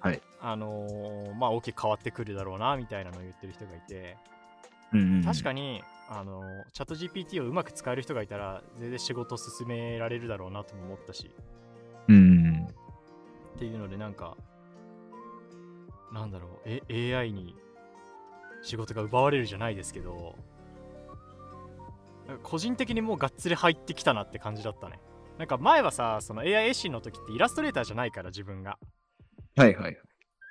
[0.00, 4.16] はいあのーまあ、大きく変わってくるだろうな、みたいなのを言ってる人がいて、
[4.92, 11.30] うん確かに、あのーチャット GPT をうまく使える人がいたら、全然仕事を進められるだろうなとも思ったし、
[12.06, 12.68] うん。
[13.58, 14.36] っていうので、なんか、
[16.12, 17.56] なんだろう、え AI に
[18.62, 20.36] 仕事が奪われるじゃないですけど、
[22.44, 25.00] 個人的にもうがっつり入ってきたなって感じだったね。
[25.38, 28.78] なんか前はさ、その AI エッシンの時ってイラストレーターじゃないから自分が。
[29.56, 29.98] はいはい。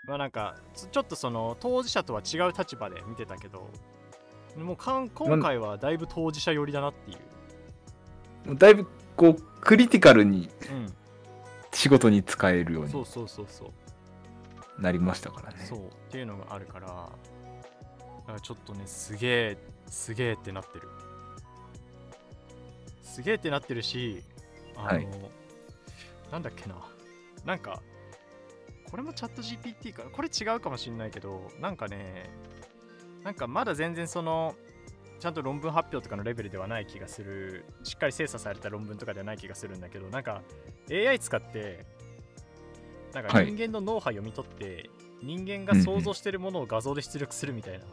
[0.06, 3.70] まあなんかちちょっとその当事者とは違う立場で見てたけど、
[4.58, 8.56] もうかん今回はだいぶ当事者寄りだなっていう。
[8.58, 10.94] だいぶこう、クリティカルにうん、
[11.78, 14.82] 仕事に使えるようにそうそうそうそう。
[14.82, 15.64] なりましたからね。
[15.64, 16.94] そうっていうのがあるからだ
[18.26, 20.90] からちょっとねすげえすげえってなってる
[23.04, 24.24] すげえってなってるし
[24.76, 25.08] あの、はい
[26.32, 26.76] なんだっけな
[27.46, 27.82] なんか
[28.90, 32.30] これもチャット GPT かこれ違うかもしんないけどなんかね
[33.24, 34.56] なんかまだ全然その
[35.20, 40.42] ちゃんと論文発表とかのレベルではない気がするしっかり精査された論文とかではない気がするんだけどなんか
[40.92, 41.86] AI 使って
[43.14, 44.90] なんかはい人間の脳波読み取って、
[45.24, 47.86] 人間が想像してるものを画像で出力するみたいな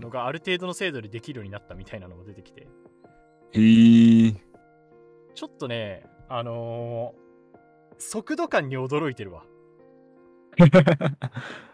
[0.00, 2.68] のがある程度の精度でできるようになったみたいなのも出てきて
[3.54, 3.62] うん。
[3.62, 4.34] へえ。
[5.34, 7.24] ちょっとねあのー
[7.98, 9.44] 速度感に驚いてるわ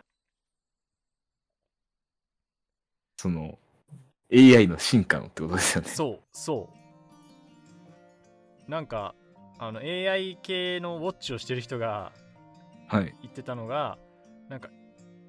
[3.20, 3.58] その、
[4.32, 5.88] AI の進化のってことですよね。
[5.90, 6.70] そうそ
[8.66, 9.14] うなんか
[9.58, 12.12] あの AI 系のウォッチをしてる人が
[12.88, 13.14] はい。
[13.20, 13.98] 言ってたのが
[14.48, 14.70] なんか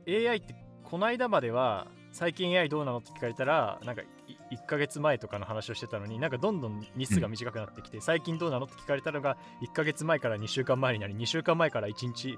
[0.08, 4.04] AI ってこの間までは最近 AI どうなのって聞かれたらなんか
[4.52, 12.38] 1ヶ月前とかの話をしてたのになんかどんどん日数が短くなってきて、最近どうなのって聞かれたのが1ヶ月前から2週間前になり2週間前から1日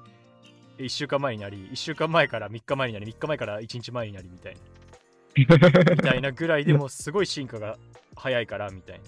[0.80, 4.60] 1週間前になり1週間前から3日前になり3日前から1日前になりみたいな
[5.36, 5.46] み
[5.98, 7.78] たいなぐらいでもすごい進化が
[8.16, 9.04] 早いからみたいな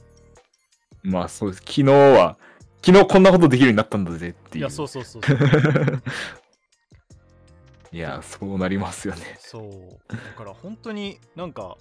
[1.04, 1.60] まあそうです。
[1.60, 2.38] 昨日は、
[2.84, 4.60] 昨日こんなことできるようになったんだぜっていう。
[4.60, 5.38] いやそうそうそうそう
[7.92, 9.38] いや、そうなりますよね。
[9.40, 9.72] そう
[10.12, 11.78] だから本当になんか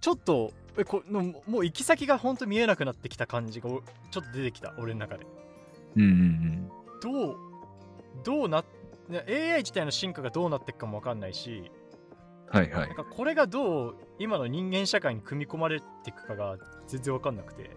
[0.00, 5.26] ちょっとえこのもう行き先が本当見えなくなってきた感じがおちょっと出てきた俺の中で
[5.96, 6.70] うんうん
[7.02, 7.36] どう
[8.24, 8.64] どうな
[9.08, 11.75] ね AI 自体の進化がどうなっていくかも分かんないしうん。
[12.48, 12.96] はいはいなん。
[12.96, 16.56] かこれがどう今の人間社会に組み込まれていくかが
[16.86, 17.70] 全然分かんなくて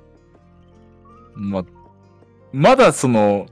[1.35, 1.65] まあ、
[2.51, 3.45] まだその、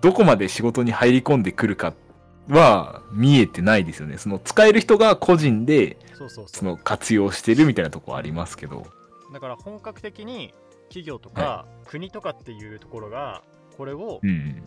[0.00, 1.94] どこまで仕事に入り込んでくるか
[2.48, 4.18] は見えてないですよね。
[4.18, 5.96] その使える人が個人で
[6.46, 8.86] その活用してるみたいなとこはありますけど。
[9.32, 10.54] だから本格的に
[10.88, 13.42] 企業とかは国とかっていうところが
[13.76, 14.62] これをうん。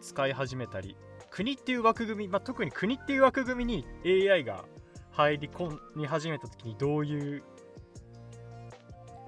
[0.00, 0.96] 使い始めたり
[1.30, 4.64] 国っていう枠組み、まあ、特に国っていう枠組みに AI が
[5.12, 7.42] 入り込み始めた時にどういう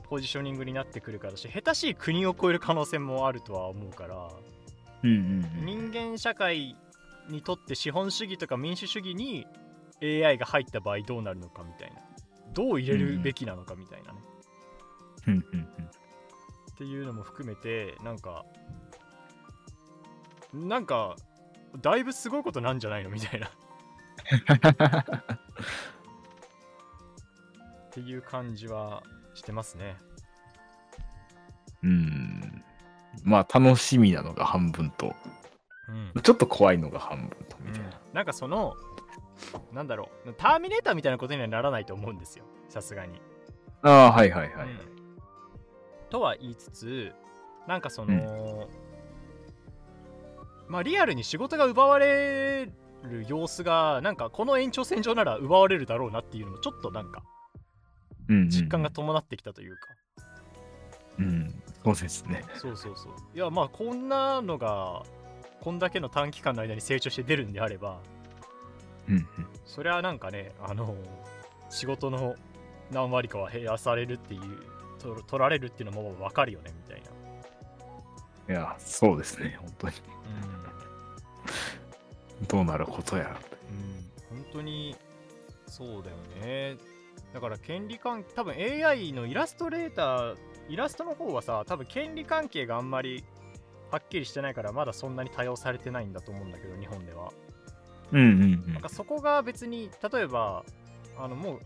[0.04, 4.28] ポジショニングになってくるかだし下手しい国を超える可能性もあるとは思うから
[5.02, 5.12] うんう
[5.62, 6.76] ん人間社会
[7.28, 9.46] にとって資本主義とか民主主義に
[10.02, 12.00] AI が入った場合どうなるのかみたいな。
[12.52, 14.18] どう入れるべきなのかみたいなね、
[15.28, 15.34] うん。
[15.34, 18.44] うんうんっていうのも含めてなんか
[20.52, 21.16] なんか
[21.80, 23.10] だいぶすごいことなんじゃないの？
[23.10, 23.50] みたいな
[27.86, 29.02] っていう感じは
[29.34, 29.96] してますね。
[31.82, 31.90] うん。
[31.90, 32.64] うん。
[33.24, 35.14] まあ楽しみなのが半分と、
[35.88, 36.22] うん。
[36.22, 37.90] ちょっと怖いのが半分とみたいな。
[38.12, 38.74] なんかその、
[39.72, 43.20] なんだろう、ターミネーターみたいなことにはならないと思うんですよ、さすがに。
[43.82, 44.68] ああ、はいはいはい。
[44.68, 44.92] うん
[46.12, 47.14] とは言いつつ、
[47.66, 48.68] なんかその、
[50.68, 52.68] まあリアルに仕事が奪われ
[53.02, 57.22] る様子が、なんかこの延長線上なら奪われるだろうなっていうのも、ちょっとなんか
[58.28, 59.88] うんうんうん実感が伴ってきたというか。
[61.18, 61.62] うん。
[61.84, 62.44] そうですね。
[62.56, 63.12] そうそうそう。
[63.34, 65.02] いや、まあ、こんなのが
[65.60, 68.00] こんだけの短期間の間に成長して出るんであれば
[69.08, 69.26] うんうん。
[69.66, 70.94] それはなんかねあの
[71.70, 72.36] 仕事の
[72.90, 74.40] 何割かは減らされるっていう
[75.00, 77.02] 取取られるっていうのも分かるよねみたい
[78.48, 79.94] な、いや、そうですね、本当に。
[79.96, 80.62] うん
[82.48, 83.30] どうなることやら。
[83.30, 83.34] う
[84.34, 84.96] ん、本当に
[85.66, 86.76] そうだよね。
[87.32, 90.36] だから権利関多分 AI のイラストレーター、
[90.68, 93.24] イラストの方はさ、多分権利関係があんまり
[93.90, 97.32] はっきりしてないから、まだそんなに多用されてないんだと思うんだけど、日本では。
[98.12, 98.20] うん
[98.66, 100.64] うんなんかそこが別に、例えば、
[101.18, 101.60] あのもう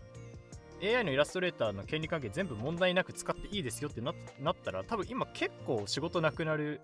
[0.85, 6.79] AI のイラストレーターの権利関係全部問題なく使っていいですよってななったら、多分今結構仕事なくなる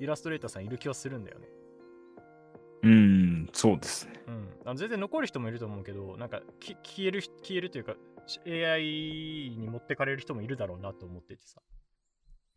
[0.00, 1.48] イラストレーターさんいる気はするんだよね。
[2.84, 3.21] うん。
[3.46, 4.22] うん、そうですね。
[4.26, 7.94] うん、あの全然残る人もいると思うけど、なんかき消える人消えるというか、
[8.26, 11.60] し AI に持ってかれる人もいるだろうなと思っててさ。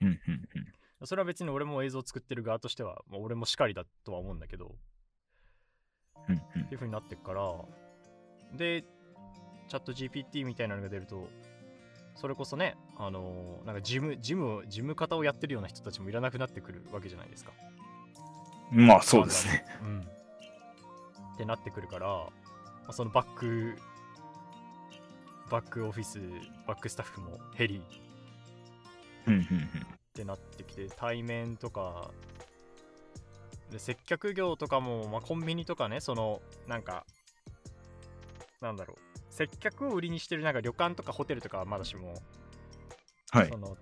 [0.01, 0.45] うんうん
[1.03, 4.75] それは別に俺も映像作ってる側としては、まあ、俺もしかりだとは思うんだけど、
[6.29, 6.35] うん。
[6.35, 7.53] うんうんっていう風になってくから、
[8.57, 8.83] で、
[9.67, 11.29] チャット GPT みたいなのが出ると、
[12.15, 17.51] それこそね、あのーなんか事務、事務を、事務方をやってるような人たちもいらなくなってくるわけじゃないですか。
[18.71, 18.87] うん。
[18.87, 19.65] まあ、そうですね。
[19.81, 20.07] うん。
[21.35, 22.31] ってなってくるから、ま
[22.87, 23.77] あ、そのバック、
[25.51, 26.19] バックオフィス、
[26.65, 27.83] バックスタッフも減り
[29.27, 29.41] うんうんっ
[30.13, 32.11] てなってきて、対面とか、
[33.69, 37.05] で接客業とかも、まあ、コンビニとかね、その、なんか、
[38.61, 42.13] なんだろう、接客を売りにしてるなんか旅館とかホテルとかはまだしも、
[43.31, 43.57] はいそ。
[43.57, 43.77] の、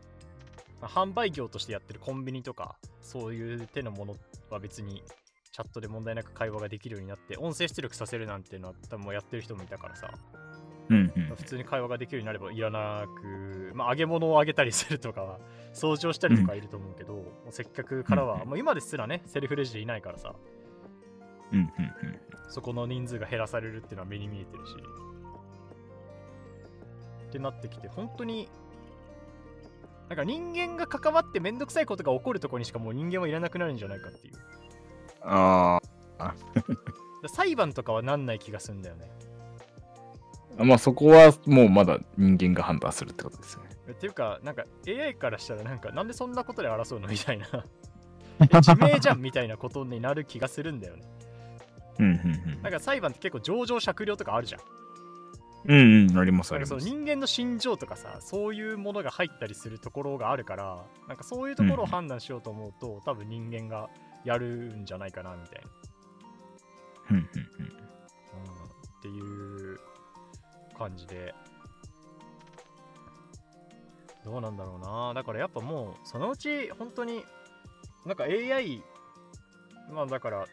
[0.81, 4.15] まあ販売業としてやってるコンビニとか、そういう手のもの
[4.49, 5.03] は別に
[5.53, 10.09] チャットで問題なく会話ができるようになって、音声出力させるなんていうのは多分もうやってる人もいたからさ、
[10.89, 11.35] うんうん。
[11.35, 15.39] 普通に会話ができるようになればいらなく、まあ、揚げ物をあげたりするとかは、
[15.73, 20.33] 掃除をしたりとかいると思うけど、もう接客からは、うんもう今ですらね、セルフレジでいないからさ、
[21.51, 21.69] うんうん
[22.49, 24.75] そこの人数が減らされるっていうのは目に見えてるし。
[27.27, 28.47] ってなってきて、本当に、
[30.09, 34.33] なんか人間が関わってめんどくさいことが起こるところにしかもう人間はいらなくなるんじゃないかっていう。
[35.23, 35.81] あ
[37.23, 39.09] だ裁判とかはなんない気がするんだよね。
[40.59, 40.63] あ。
[40.63, 43.69] まあ、そこはもうまだ人間が判断するってことですよね。
[43.91, 47.47] っていうか、なんか AI からしたらなんかなんでそんなことで争うのみたいな。
[48.39, 51.03] え自明じゃんみたいなことになる気がするんだよね。
[51.99, 54.61] うんうんなんか裁判って結構情状酌量とかあるじゃん。
[55.65, 55.77] うん。
[55.77, 56.85] うんうん、ありますあります。
[56.85, 63.89] 人間の心情とかさ、そういうものが入ったりするところがあるから、なんかそういうところを判断しようと思うと、多分人間が
[64.23, 65.69] やるんじゃないかなみたいな。
[67.11, 67.25] うん、っ
[69.01, 69.79] ていう
[70.77, 71.33] 感じで。
[74.23, 75.13] どうなんだろうな。
[75.13, 77.23] だからやっぱもう、そのうち本当に、
[78.05, 78.81] なんか AI、
[79.91, 80.45] まあだから、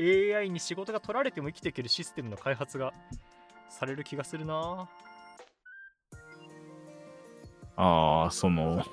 [0.00, 2.92] AI に仕事が取られても生きていけるシステムの開発が
[3.68, 4.88] される気がするな。
[7.76, 8.84] ああ、その、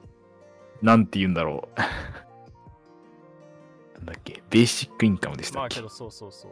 [0.82, 1.80] なんて言うんだろう。
[4.50, 5.58] ベーシックインカムでした。
[5.58, 6.50] まあけどそうそうそう。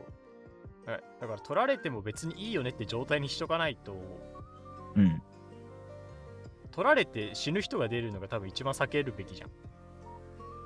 [0.86, 3.96] えだから取られても別にいいよねって状態にしとかないと、
[4.96, 5.22] うん。
[6.72, 9.50] 取られて死ぬ人が出るのが多分一番避けるべきじゃん。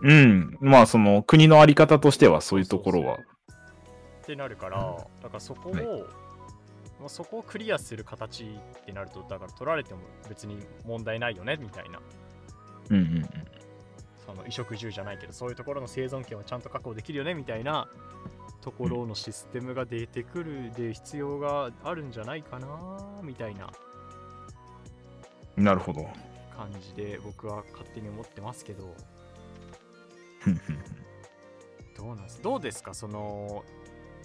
[0.00, 0.58] うん。
[0.60, 3.16] まあ、その、国のあり方としてはそういうところは。
[3.16, 5.84] ってなるから、だからそこを、はい
[7.00, 12.00] まあそこをクリアする形ってなると、だから取られても別に問題ないよねみたいな、
[12.90, 13.28] うんうん
[14.28, 17.88] その衣食住じゃないけど、そういうところの生存権をちゃんと確保できるよねみたいな
[18.60, 22.68] ところのシステムが出てくるで必要があるんじゃないかな
[23.22, 23.70] みたいな。
[25.56, 25.64] うん。
[25.64, 26.06] なるほど。
[26.54, 28.94] 感じで僕は勝手に思ってますけど、
[31.96, 32.42] どうなんです？
[32.42, 32.92] どうですか？
[32.92, 33.64] その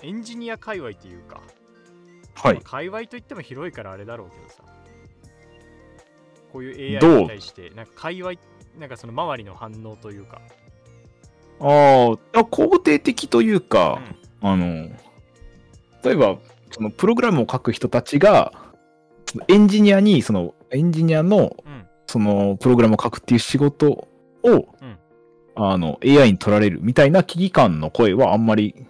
[0.01, 1.41] エンジニア界隈というか、
[2.33, 2.55] はい。
[2.55, 2.69] まあ。
[2.69, 4.63] 界隈といっても広いからあれだろうけどさ。
[6.51, 8.33] こういうど AI うに対してなんか界隈
[8.77, 10.41] なんかその周りの反応というか、
[11.59, 14.01] あーあ、肯定的といううか、
[14.41, 14.47] ん。
[14.47, 14.89] あの、
[16.03, 16.37] 例えば、
[16.71, 18.51] そのプログラムを書く人たちが、
[19.47, 21.87] エンジニアに、そのエンジニアの、うん。
[22.07, 24.07] そのプログラムを書くっていう仕事を、
[24.43, 24.99] うん。
[25.55, 28.85] あの、AI に取られるみたいな危機感の声はあんまり、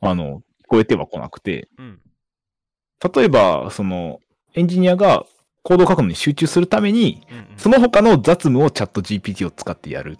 [0.00, 2.00] あの、聞こえてはこなくて、うん。
[3.14, 4.20] 例えば、その、
[4.54, 5.26] エンジニアが
[5.64, 7.46] コードを書くのに集中するために、うんうん。
[7.56, 10.18] その他の雑務をチャット GPT を使ってやる。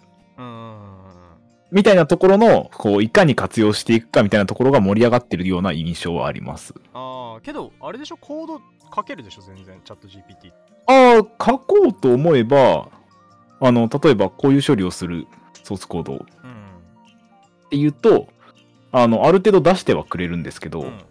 [1.71, 6.73] みたいなところの、こう、いかに活用していくかみたいなところが盛り上がってるような印象はあります。
[6.93, 8.17] ああけどあれでしょ？
[8.17, 8.61] コード
[8.95, 9.41] 書けるでしょ？
[9.41, 10.51] 全然チャット GPT
[10.87, 12.89] ああ、書こうと思えば、
[13.59, 15.27] あの、例えばこういう処理をする
[15.63, 16.13] ソースコード。
[16.13, 16.21] をうん
[17.65, 18.27] っていうと、
[18.91, 21.01] あの、ある程度出してはくれるんですけど、うん。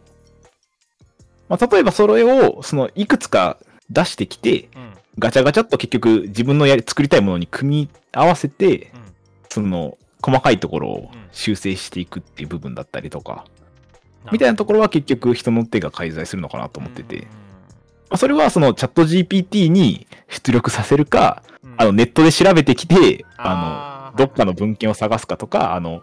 [1.48, 3.58] まあ、例えばそれを、その、いくつか
[3.90, 4.92] 出してきて、うん。
[5.18, 9.00] ガチャガチャっと結局自分のやり作りたいものに組み合わせて、うん。
[9.48, 11.24] その、細かいところをうん。
[11.32, 13.44] 修正していくっていう部分だったりとか、
[14.30, 17.26] みたいなところは結局人の手が介在するのかなと思ってて、
[18.08, 21.70] まあそれはそのチャット GPT に出力させるか、うん。
[21.70, 26.02] うんあのネットで調べてきて、あの、どっかの文献を探すかとか、あの、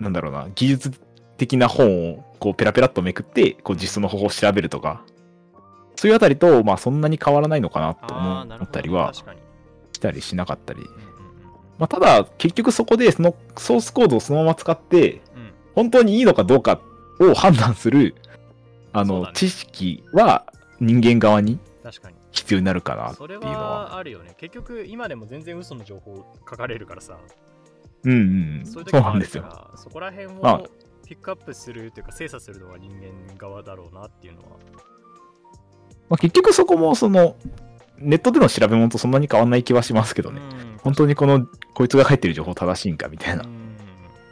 [0.00, 0.92] なんだろうな、技術
[1.36, 5.04] 的な本をこうペラペラっとめくって、こう実装の方法を調べるとか、
[5.98, 9.24] そういうあたりと、まあそんなに変わらないのかなと思ったりはし
[9.98, 10.88] たりしなかったり。
[11.76, 15.20] まあただ、結局そこでそのソースコードをそのまま使って、うん。
[15.74, 16.80] 本当にいいのかどうか
[17.18, 18.14] を判断する、
[18.92, 19.30] あの、ね。
[19.34, 20.46] 知識は
[20.78, 21.58] 人間側に
[22.30, 23.56] 必要になるかなってそれいうのは。
[23.56, 24.36] はあるよね。
[24.38, 27.18] 結局今でも全然嘘の情報書かれるからさ。
[28.04, 28.14] うんう
[28.62, 28.66] ん。
[28.66, 29.42] そういう時そうなんですよ。
[29.42, 30.54] らそこら辺あ。
[30.58, 30.68] を
[31.08, 34.46] ピックアップするというか精査するのは人間側だろうなっていうのは
[36.08, 37.36] まあ、結局そこもその、
[37.98, 40.40] ネットでの調べ物とそんなに変わんない気はしますけどね。
[40.40, 40.78] うん。
[40.78, 43.76] 本当にこの、こいつが入ってる情報正しいんかみたいな、うん。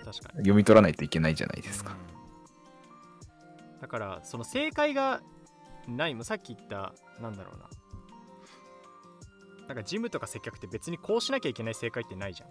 [0.05, 0.39] 確かに。
[0.39, 1.97] 読み取らないといけないじゃないですか。
[3.75, 3.81] うん。
[3.81, 5.21] だからその正解が
[5.89, 7.69] ないもうさっき言ったなんだろうな。
[9.69, 12.49] なんかジムとか接客って別にこうしなきゃいけない正解ってないじゃん。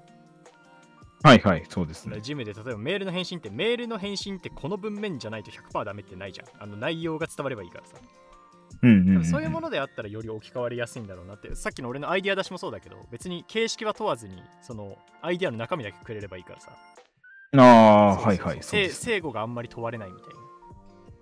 [1.23, 2.19] はいはい、そうですね。
[2.21, 6.47] ジムで例えばメールの返信ってメールの返信ってこの文面じゃないと100%ダメってないじゃん。
[6.61, 7.95] あの内容が伝わればいいからさ
[8.82, 9.26] うん。
[9.26, 16.71] そういうものであったらより置き換わりやすいんだろうなってさっきの俺のアイディア出しもそうだけど別に形式は問わずにそのアイディアの中身だけくれればいいからさ
[17.57, 18.55] ああ、はいはい。
[18.55, 19.05] そうせです。
[19.05, 20.36] 正誤があんまり問われないみたいな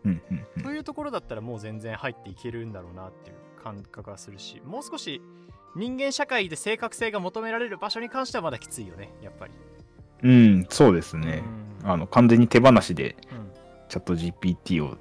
[0.05, 5.21] うんうんうんというところだったらもう全然入っていけるんだろうなっていう感覚がするしもう少し
[5.75, 9.53] 人間社会で正確性が求められる場所に関してはまだきついよねやっぱり
[10.23, 11.43] うん、そうですね。
[11.83, 13.51] うんあの、完全に手放しでうん
[13.89, 14.97] チャット GPT を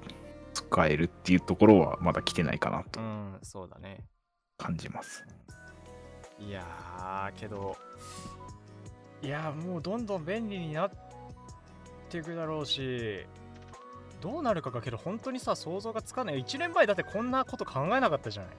[0.73, 3.99] 使えるっていうところはまだ来てないかなとうん、そうだね。
[4.57, 5.23] 感じます。
[6.39, 7.77] いやーけど
[9.21, 10.91] いやーもうどんどん便利になっ
[12.09, 13.23] ていくだろうし
[14.19, 16.43] どうなるかがけど本当にさ想像がつかない。
[16.43, 18.51] 1年前だってこんなこと考えなかったじゃない。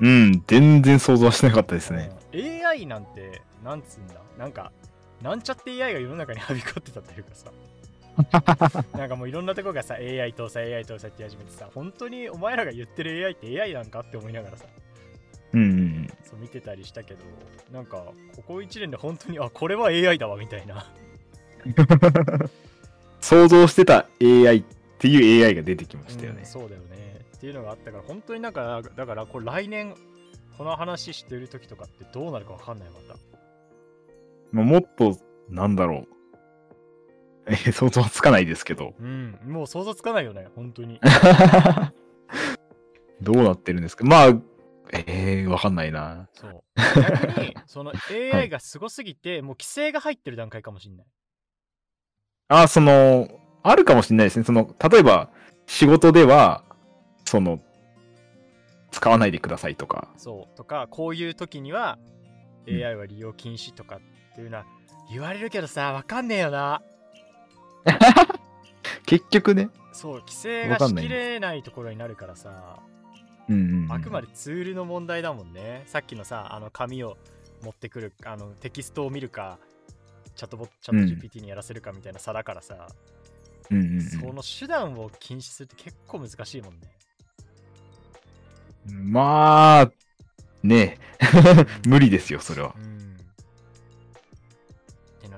[0.00, 2.10] うん、全然想像はしなかったですね。
[2.32, 4.14] うん AI なんてなんつうんだ。
[4.36, 4.72] なんか
[5.22, 7.50] なんちゃって AI が世の中にはびこってたというかさ
[8.96, 14.66] なんかもういろんなとこがさ AI 搭載 AI 搭載って始めてさ本当にお前らが言ってる AI って AI なんかって思いながらさ
[15.52, 16.08] うんうんうん。
[16.24, 17.20] そう見てたりしたけど
[17.72, 20.86] なんかここ1年で本当にあこれは AI だわみたいな
[23.20, 24.64] 想像してた AI っ
[24.98, 26.40] ていう AI が出てきましたよね。
[26.40, 29.94] うんそうだよねっていうのがあったから本当になんかだからこれ来年
[30.56, 33.16] この話してる時とかってどうなるかわかんないまた
[34.50, 35.16] まあ、もっと、
[35.50, 36.08] なんだろう。
[37.48, 38.94] え ー想像はつかないですけど。
[38.98, 39.38] うん。
[39.46, 41.00] もう想像つかないよね本当に。
[43.20, 44.04] どうなってるんですか？
[44.04, 44.26] まあ、
[44.92, 46.28] えー、わかんないな。
[46.32, 46.62] そう。
[46.76, 47.92] 逆にその
[48.32, 51.06] AI がすごすぎて、もう規制が入ってる段階かもしんない。
[52.48, 53.28] あ、その、
[53.62, 54.44] あるかもしれないですね。
[54.44, 55.30] その、例えば、
[55.66, 56.64] 仕事では、
[57.26, 57.58] その、
[58.90, 60.08] 使わないでくださいとか。
[60.16, 60.56] そう。
[60.56, 61.98] とかこういう時には
[62.66, 62.82] うん。
[62.82, 64.00] AI は利用禁止とかっ
[64.34, 64.64] ていうのは
[65.10, 66.80] 言われるけどさわかんねえよな
[69.06, 69.70] 結局ね。
[69.92, 72.78] そう規制がしきれないところになるからさ
[73.48, 75.82] うんあくまでツールの問題だもんね。
[75.86, 77.16] さっきのさあの紙を
[77.62, 79.58] 持ってくるあのテキストを見るか
[80.36, 82.86] チャットボチャット GPT にやらせるかみたいな差だからさ、
[83.70, 84.02] うんうんうん。
[84.02, 86.80] その手段を禁止するって結構難しいもんね。
[88.86, 89.90] まあ、
[90.62, 90.98] ね。
[91.86, 92.74] 無理ですよ、それは。
[92.78, 92.80] う。
[92.80, 92.87] ん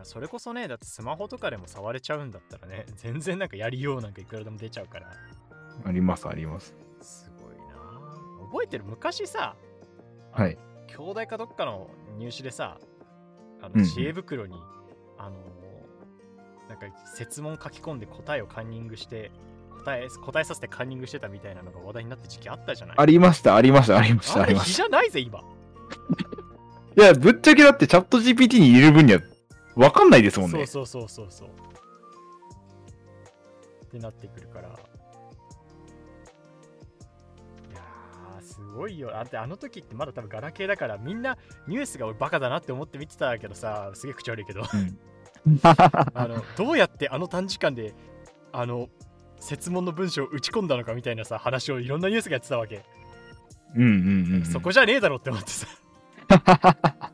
[0.05, 5.11] それこそねだってスマホとかでも触れちゃうんだったらね 全然なんかやりようなんかいくらでも出ちゃうから
[5.84, 6.74] あります、あります。
[7.01, 8.84] すごいな覚えてる？
[8.84, 9.57] 昔さ
[10.32, 10.59] はい。
[10.88, 11.88] 兄弟かどっかの
[12.18, 12.78] 入試でさ
[13.62, 14.57] あうんうんの知恵袋に、
[15.18, 15.36] あの
[16.68, 19.30] なんか設問書き込んで答えをカンニングして
[19.84, 22.96] 答え答えさせてカンニングしてたみたいなのが話題になった時期あったじゃない？
[22.98, 24.70] ありました、ありました、ありました、ありました。
[24.70, 25.40] 日じゃないぜ今
[26.96, 29.20] いや、ぶっちゃけだってチャット GPT に入れる分には、
[29.76, 30.66] わかんないですもんね。
[30.66, 31.48] そうそうそうそうそう。
[33.84, 34.68] ってなってくるから。
[34.68, 34.72] い
[37.74, 39.10] やーすごいよ。
[39.10, 44.62] だってあの時ってまだ多分ガラケーだからみんなニュースが俺バカだなって思って見てたけどさすげえ口悪いけど。
[44.62, 44.98] うん。
[45.64, 47.94] あのどうやってあの短時間で
[48.52, 48.88] あの
[49.38, 52.84] 設問の文章を打ち込んだのかみたいなさ話をいろんなニュースがやってたわけ、
[53.74, 54.44] うんうんうん。
[54.44, 55.66] そこじゃねえだろって思ってさ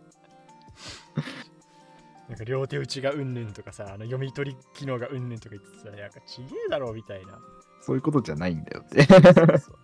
[2.29, 7.39] なんか両手打ちがうんぬんとかさ、あの読み取り機能がうんぬんとか言ってさ、なんかちげえだろみたいな。
[7.81, 9.03] そういうことじゃないんだよって。
[9.05, 9.23] そう
[9.59, 9.79] そう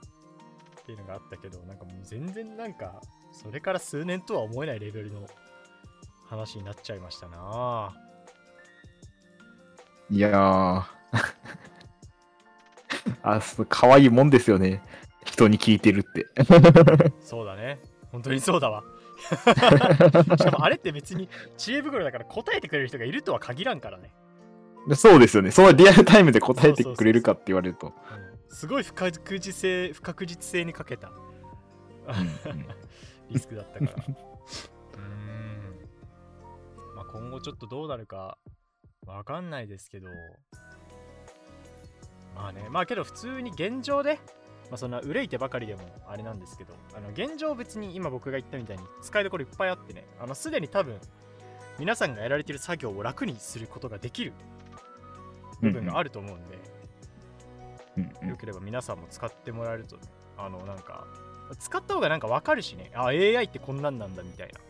[0.82, 3.00] っていうのがあったけど、なんかもう全然なんか、
[3.32, 5.28] それから数年とは思えないレベルの
[6.28, 7.94] 話になっちゃいましたな。
[10.10, 10.84] いやー。
[13.22, 14.82] あ、そう、可愛いもんですよね。
[15.24, 16.26] 人に聞いてるって。
[17.20, 17.78] そうだね。
[18.10, 18.82] 本当にそうだわ。
[20.36, 24.12] しかもあれって別に知恵袋だから答えてくれる人がいるとは限らんからね。
[24.94, 25.50] そうですよね。
[25.50, 27.88] そのリアルタイムで答えてくれるかって言われると。
[27.88, 31.10] うんすごい不確実性不確実性にかけた
[33.30, 33.92] リスクだったから。
[33.92, 36.94] うーん。
[36.94, 38.36] まあ今後ちょっとどうなるか
[39.06, 40.08] わかんないですけど。
[42.34, 44.20] まあね、まあけど普通に現状で、
[44.72, 50.96] まあそんな憂いてばかりでもあれなんですけど、あの現状別に今僕が言ったみたいに使いどころいっぱいあってね、あのすでに多分
[51.78, 54.32] 皆さんがやられてる作業を楽にすることができる
[55.60, 56.54] 部分があると思うんで、
[57.96, 59.98] うんうんよければ皆さんも使ってもらえると、
[60.38, 61.06] あの、なんか、
[61.58, 64.60] 使った方がなんかわかるしね、あ、AI ってこんなんなんだみたいな。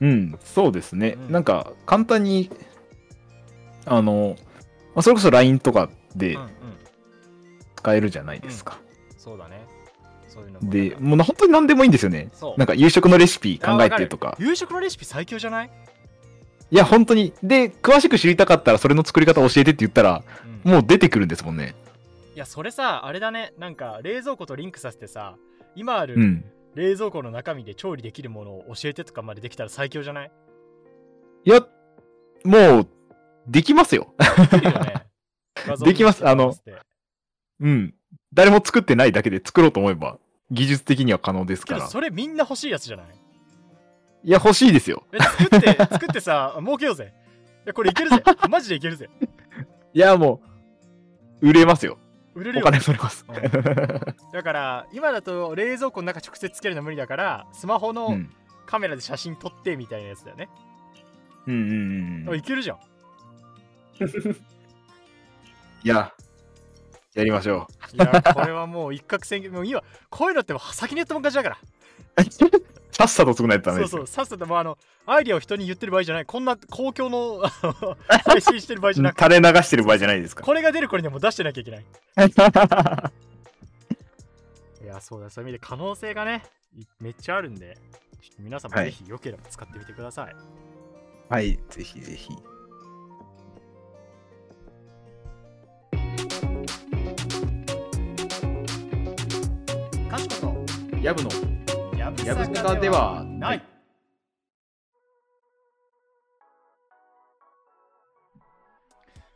[0.00, 1.18] うん、そうですね。
[1.26, 2.50] うんなんか、簡単に、
[3.84, 4.36] あの、
[4.94, 6.48] まあそれこそ LINE とかでうんうん。
[7.80, 8.78] 使えるじゃないですか。
[9.16, 9.66] そうだね。
[10.28, 12.30] そういうのもで、もうな本当に何でもいいんですよね。
[12.56, 14.36] なんか夕食のレシピ考えてとか。
[14.38, 15.70] 夕食のレシピ最強じゃない、
[16.70, 17.32] いや、本当に。
[17.42, 21.74] で、詳しく知りたかったらそれの作り方教えてって言ったら、うんもう出てくるんですもんね。
[22.34, 23.54] いや、それさ、あれだね。
[23.58, 25.36] なんか、冷蔵庫とリンクさせてさ、
[25.74, 26.44] 今あるうん。
[26.74, 30.30] 冷蔵庫の中身で調理できるものを教えてとかまでできたら最強じゃない？
[31.44, 31.66] いや、
[32.44, 32.88] もう、
[33.48, 34.14] できますよ。
[34.50, 34.94] できね。
[35.66, 36.89] ます見せてもらって
[37.60, 37.94] うん。
[38.32, 40.18] 誰も作ってないだけで作ろうと思えば、
[40.50, 41.80] 技術的には可能ですから。
[41.80, 43.06] けどそれみんな欲しいやつじゃない？
[44.24, 45.04] いや、欲しいですよ。
[45.12, 47.12] え作って、作ってさ、 儲けようぜ。
[47.64, 48.22] いや、これいけるぜ。
[48.50, 49.08] マジでいけるぜ。
[49.94, 50.40] いや、も
[51.40, 51.98] う、売れますよ。
[52.36, 52.64] お売れるよ。
[52.64, 53.24] 金取れます。
[53.28, 53.34] うん
[54.32, 58.30] だから、今だと冷蔵庫の中直接つけるの無理だから、スマホうのん。
[58.66, 60.48] カメラで写真撮ってみたいなやつだよね。
[61.46, 62.78] うんうんうんいけるじゃん。
[65.82, 66.12] いや、
[67.14, 69.50] やりましょいや、これはもう一攫千金。
[69.50, 71.58] もう今、こういうのってもう先にやったもん勝ちだか
[72.16, 72.24] ら。
[72.24, 72.30] う。
[72.92, 73.98] さっさと作らないとダメですよ。
[73.98, 76.26] そうそう、さっさともうあの、アイディアを人に言ってる場合じゃない。
[76.26, 77.42] こんな公共の
[78.24, 80.44] 配信してる場合じゃなくて、垂れ流してる場合じゃないですか。
[80.44, 81.80] これが出る頃にはもう出してなきゃいけない。
[84.82, 86.44] いや、そうだ、そういう意味で可能性がね、
[86.76, 87.76] いめっちゃあるんで、
[88.38, 90.36] 皆さんもはいぜひよければ使ってみてください。
[91.28, 92.30] はい、ぜひぜひ。
[101.00, 101.30] こと、やぶの
[101.98, 103.62] やぶやぶさかではない。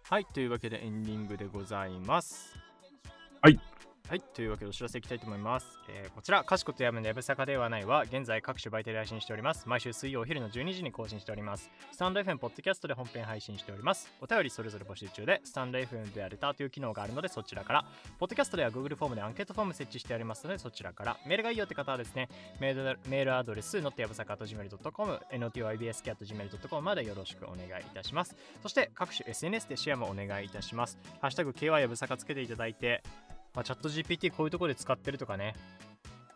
[0.02, 2.54] はい、というわけでエンディングでございます。
[3.40, 3.58] はい。
[4.06, 5.66] はい、というわけでお知らせいきたいと思います。
[5.88, 9.66] えーこちら、かしことやむのやぶさかではないは、現在各種媒体で配信しております。
[9.66, 11.70] 毎週水曜お昼の12時に更新しております。
[11.90, 14.12] スタンド FM、ポッドキャストで本編配信しております。
[14.20, 17.84] お便りそれぞれ募集中で、スタンド FM ではレターという機能があるので、そちらから、
[18.18, 22.28] ポッドキャストでは Google フォームでアンケートフォーム設置してありますので、そちらから、メールがいいよって方はですね、
[22.60, 28.36] メールメールアドレス、のってやぶさか .gmail.com、notibsk.gmail.com までよろしくお願いいたします。
[28.62, 30.98] そして各種 SNS でシェアもお願いいたします。
[31.22, 33.02] ハッシュタグ KY やぶさかつけていただいて、
[33.54, 35.54] まあ、チャット GPT こういうところで使ってるとかね、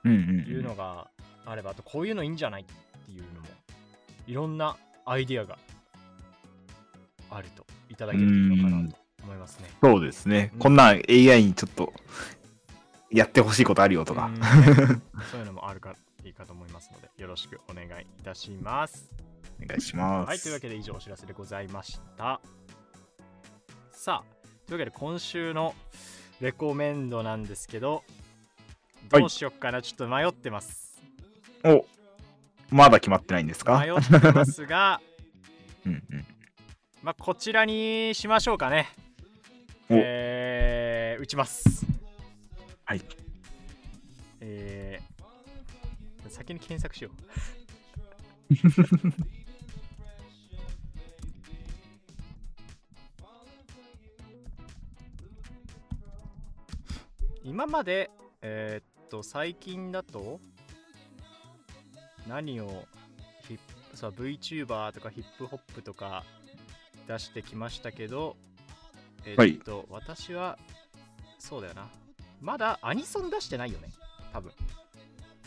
[0.04, 1.08] うんうんいうのが
[1.44, 3.46] あれば、あとこういうのいいんじゃないっていうのも、
[4.26, 5.58] いろんなアイディアが
[7.30, 9.68] あるといただけるといいのかなと思いますね。
[9.82, 10.50] そうですね。
[10.54, 11.92] うんこんなん AI にちょっと
[13.10, 14.34] やってほしいことあるよとかうん。
[14.34, 14.40] ね
[15.30, 15.94] そういうのもあるか
[16.24, 19.08] いいかと思いますので、よろしくお願いいたします。
[19.62, 20.28] お願いします。
[20.28, 22.40] はい、というわけで以上お知らせでございました。
[23.90, 25.74] さあ、というわけで今週の
[26.40, 28.02] レコメンドなんですけど、はい
[29.10, 31.00] どうしよっかな、ちょっと迷ってます。
[31.64, 31.86] お
[32.68, 33.78] まだ決まってないんですか？
[33.80, 35.00] 迷ってますが、
[35.86, 36.26] うんうん。
[37.02, 38.88] まあ、こちらにしましょうかね。
[39.88, 41.86] おえー、打ちます。
[42.84, 43.02] はい。
[44.40, 47.10] えー、先に検索しよ
[48.50, 48.54] う。
[57.44, 58.10] 今まで、
[58.42, 60.40] えーっと、最近だと、
[62.26, 62.84] 何を
[63.46, 63.58] ヒッ
[63.90, 66.24] プさ VTuber とかヒップホップとか
[67.06, 68.36] 出してきましたけど、
[69.24, 70.58] えーっと、私は、
[71.38, 71.88] そうだよな。
[72.40, 73.88] まだアニソン出してないよね。
[74.32, 74.52] 多分。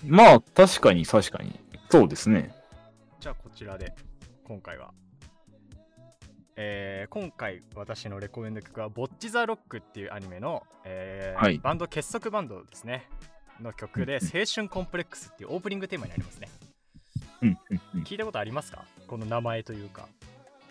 [0.06, 1.60] まあ、確かに確かに。
[1.90, 2.56] そうですね。
[3.20, 3.94] じゃあこちらで
[4.44, 4.94] 今回は
[6.64, 11.58] えー今回私のレコメンド曲は「ボッチ・ザ・ロック」っていうアニメの、えーはい。
[11.58, 13.10] バンド結束バンドですね。
[13.60, 16.50] の曲で「青春コンプレックス」っていうオープニングテーマになりますね。
[18.06, 18.86] 聞いたことありますか？
[19.08, 20.08] この名前というか。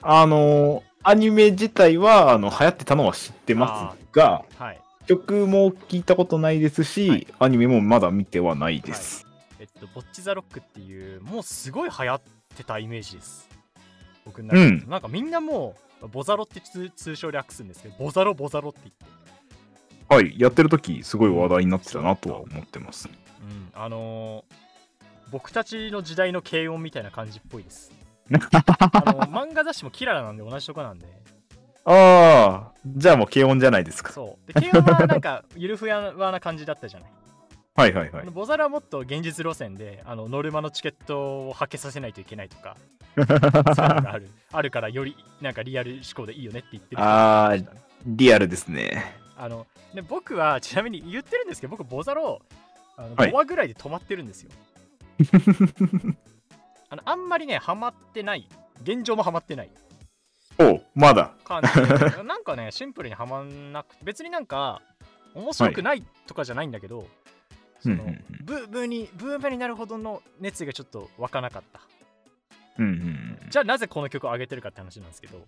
[0.02, 4.80] あのーアニメ自体はあの流行ってたのは知ってますが、はい。
[5.06, 7.26] 曲も聞いたことないですし、はい。
[7.40, 9.26] アニメもまだ見てはないです。
[9.58, 12.20] えっとボッチ・ザ・ロックっていうもうすごい流行っ
[12.54, 13.48] てたイメージです
[14.24, 19.20] 僕の中で、うんなんかみんなもうボザロって通通称略すんですけどボザロボザロって言って
[20.14, 23.08] はい、やってる時すごい話題になってたなとは思ってます。
[23.08, 24.70] うん、あのー
[25.30, 27.92] 僕たちの時代の軽音みたいな感じっぽいです。
[28.30, 31.06] あの漫画雑誌もキララなんで同じとこなんで、
[31.84, 34.12] ああ、じゃあもう軽音じゃないですか。
[34.12, 34.52] そう。
[34.52, 37.10] で、軽音はなんかゆるふわな感じだったじゃない。
[37.80, 38.26] はいはいはい。
[38.26, 42.76] ボザラはもっと現実路線で、あのノルマのチケットをはけさせないといけないとか、
[43.16, 49.16] そういうのがある あるからよりなんかリアル思考でいいよねって言ってる人がいましたねリアルですね。
[49.36, 52.42] あので僕はちなみに言ってるんですけど、僕、ボザロ
[52.96, 54.50] あのはい5話ぐらいで止まってるんですよ。
[56.90, 58.46] あのあんまりね、ハマってない。
[58.82, 59.70] 現状もハマってない
[60.58, 61.32] おうまだ。
[61.44, 64.82] 感じで なんかね、シンプルにはまんなくて、別になんか
[65.34, 67.06] 面白くないとかじゃないんだけど、
[67.80, 71.80] そのうんうんうんブームにブームになるほどの熱意がちょっと湧かなかった。
[72.78, 75.38] うんうんじゃあなぜこの曲を上げてるかって話なんですけど、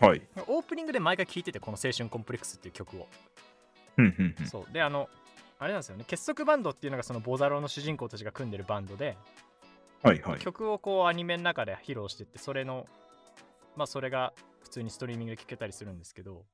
[0.00, 0.08] うん。
[0.08, 0.22] はい。
[0.46, 3.08] オープニングで毎回聴いてて、この青春コンプレックスっていう曲を。
[3.98, 4.72] うんうんうんそう。
[4.72, 5.08] で、あの、
[5.58, 9.16] あれなんですよね、結束バンドっていうのがそのボザロの主人公たちが組んでるバンドで、
[10.02, 10.40] はいはい。
[10.40, 12.86] 曲をこうアニメの中で披露してって、それの、
[13.76, 16.44] まあそれが普通にストリーミングで聴けたりするんですけど、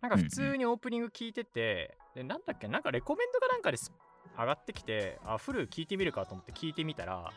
[0.00, 3.92] なんか普通にオープニング聴いてて、で、なんだっけ、なんかレコメンドかなんかです
[4.38, 7.32] 上がってきて、あ、フル聴いてみるかと思って聴いてみたら、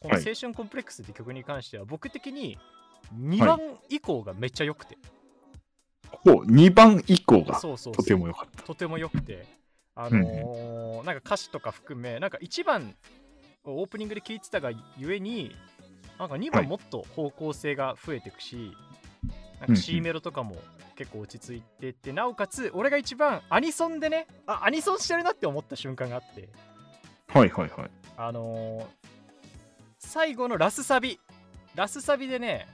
[0.00, 0.24] このはい。
[0.26, 2.58] 青春コンプレックスって曲に関しては、僕的に
[3.14, 4.96] 2番以降がめっちゃ良くて、
[6.10, 8.62] ほう、2番以降がとても良かった。
[8.62, 9.46] とても良くて、
[9.94, 12.94] あのーなんか歌詞とか含め、なんか1番
[13.64, 15.54] をオープニングで聴いてたがゆえに、
[16.18, 16.50] なんか2はい。
[16.50, 18.74] 番もっと方向性が増えていくし、なんか
[19.68, 19.76] うんうん。
[19.76, 20.56] C メロとかも
[21.00, 26.50] 結構落ち着いてって、なおかつ、俺が一番アニソンでね、あ、アニソンしてるなって思った瞬間があって、
[27.28, 27.90] はいはいはい。
[28.18, 28.84] あのー
[29.98, 31.18] 最後のラスサビ、
[31.74, 32.66] ラスサビでね、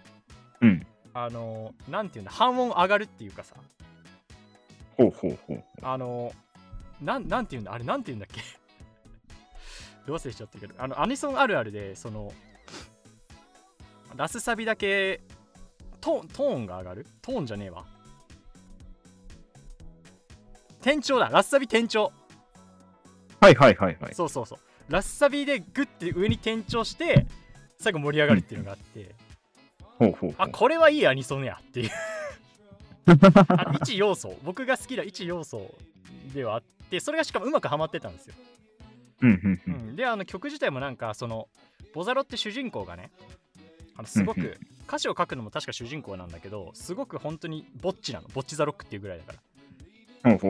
[0.61, 0.85] うん。
[1.15, 3.55] あのーなんていうんだ、半音上がるっていうかさ、
[4.97, 5.63] ほうほうほう。
[5.83, 6.33] あの
[7.01, 8.41] なんなんていうんだあれなんていうんだっけ？
[10.05, 10.75] どう忘れしちゃったけど。
[10.83, 12.33] あのアニソンあるあるでその
[14.17, 15.21] ラスサビだけ
[16.01, 17.07] トーンが上がる？
[17.23, 17.85] トーンじゃねえわ
[20.87, 21.29] 転調だ。
[21.31, 22.13] ラスサビ転調
[23.41, 24.15] はいはいはいはい。
[24.15, 24.59] そうそうそう。
[24.89, 27.27] ラスサビでグッて上に転調して
[27.77, 29.17] 最後盛り上がるっていうのがあって、
[29.81, 30.35] ほうほうほう。
[30.39, 31.91] あこれはいいアニソンやっていう。
[33.49, 34.37] あの一要素。
[34.45, 35.75] 僕が好きな一要素
[36.33, 38.35] ではあってそれがしかもうまくはまってたんですよ。
[39.23, 41.49] うんうんであの曲自体もなんかその
[41.95, 43.11] ボザロって主人公がね
[43.97, 48.29] あのすごく歌詞を書くのも確か主人公なんだけどすごく本当にぼっちなの。
[48.33, 49.39] ぼっちザロックっていうぐらいだから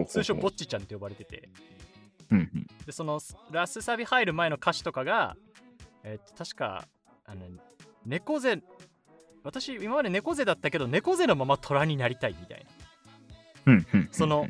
[0.06, 1.48] 通称ぼっちちゃんって呼ばれてて。
[2.30, 2.66] うんうん。
[2.84, 3.20] でその
[3.50, 5.36] ラスサビ入る前の歌詞とかが
[6.04, 6.86] えっと確か
[7.24, 7.42] あの
[8.04, 8.58] 猫背
[9.42, 12.66] 私今まで猫背だったけど猫背のまま虎になりたいみたい
[13.66, 13.72] な。
[13.72, 14.08] うんうん。
[14.12, 14.48] その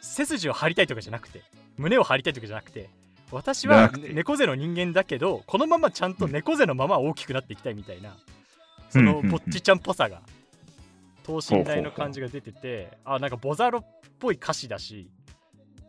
[0.00, 1.42] 背筋を張りたいとかじゃなくて
[1.76, 2.88] 胸を張りたいとかじゃなくて
[3.32, 8.14] 私は猫背の人間だけどこのままちゃんと猫背のまま大きくなっていきたいみたいな
[8.90, 10.20] そのぼっちちゃんっぽさが
[11.24, 13.84] 等身大の感じが出ててあなんかボザロっ
[14.18, 15.10] ぽい歌詞だし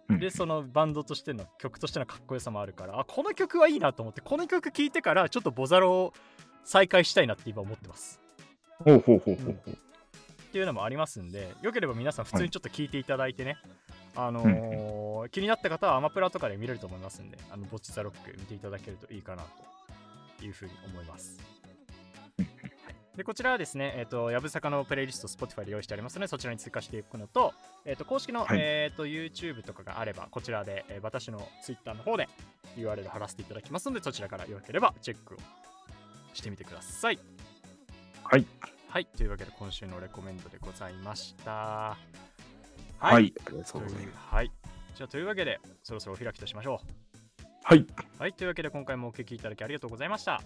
[0.10, 0.20] うん。
[0.20, 6.14] でそのバンドとしての曲としてのかっこよさもあるからあこの曲はいいなと思ってこの曲聴いてからちょっとボザロを
[6.64, 8.20] 再開したいなって今思ってます。
[8.84, 9.72] ほうほうほうほうほう。
[9.72, 9.76] っ
[10.52, 13.58] ていうのもありますんでよければ皆さん普通にちょっと聞いていただいてね、
[14.16, 17.30] あのうんー気になった方はアマプラとかで見れると思いますん。
[17.30, 19.44] であのボッチザロック見ていただけるといいかな
[20.40, 21.40] というふうに思います
[23.18, 27.53] でこちらはですね、えっ、と、やぶさかのプレイリスト、Spotify で用意してありますので、そちらに追加していくのと、
[27.86, 32.28] えっ、と、公式の、はいえっ、と、YouTube とかがあれば、こちらで、えー私の Twitter の方で
[32.76, 35.38] URL 貼らせていただきますので、そちらからよければチェックを
[36.34, 37.20] してみてください。
[38.24, 38.45] はい。
[38.89, 41.51] はい、というわけで今週のレコメンドでございました。
[41.51, 41.97] は
[42.97, 43.16] はい。
[43.16, 44.36] ありがとうございというます。
[44.36, 44.51] はい。
[44.95, 46.82] じゃあというわけで、そろそろお開きとしましょ
[47.63, 47.80] はい。
[47.80, 47.88] う。
[48.20, 50.41] はい、というわけで今回もお聞きいただきありがとうございました。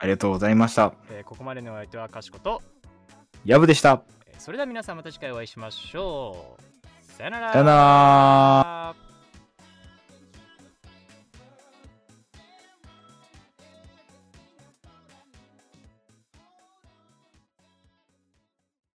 [0.00, 0.94] ありがとうございました。
[1.10, 2.62] えーここまでのお相手はかしこと、
[3.44, 4.02] やぶでした。
[4.26, 7.12] えーそれでは皆さんまた次回お会いしましょう。
[7.12, 7.52] さよなら。
[7.52, 9.09] さよなら。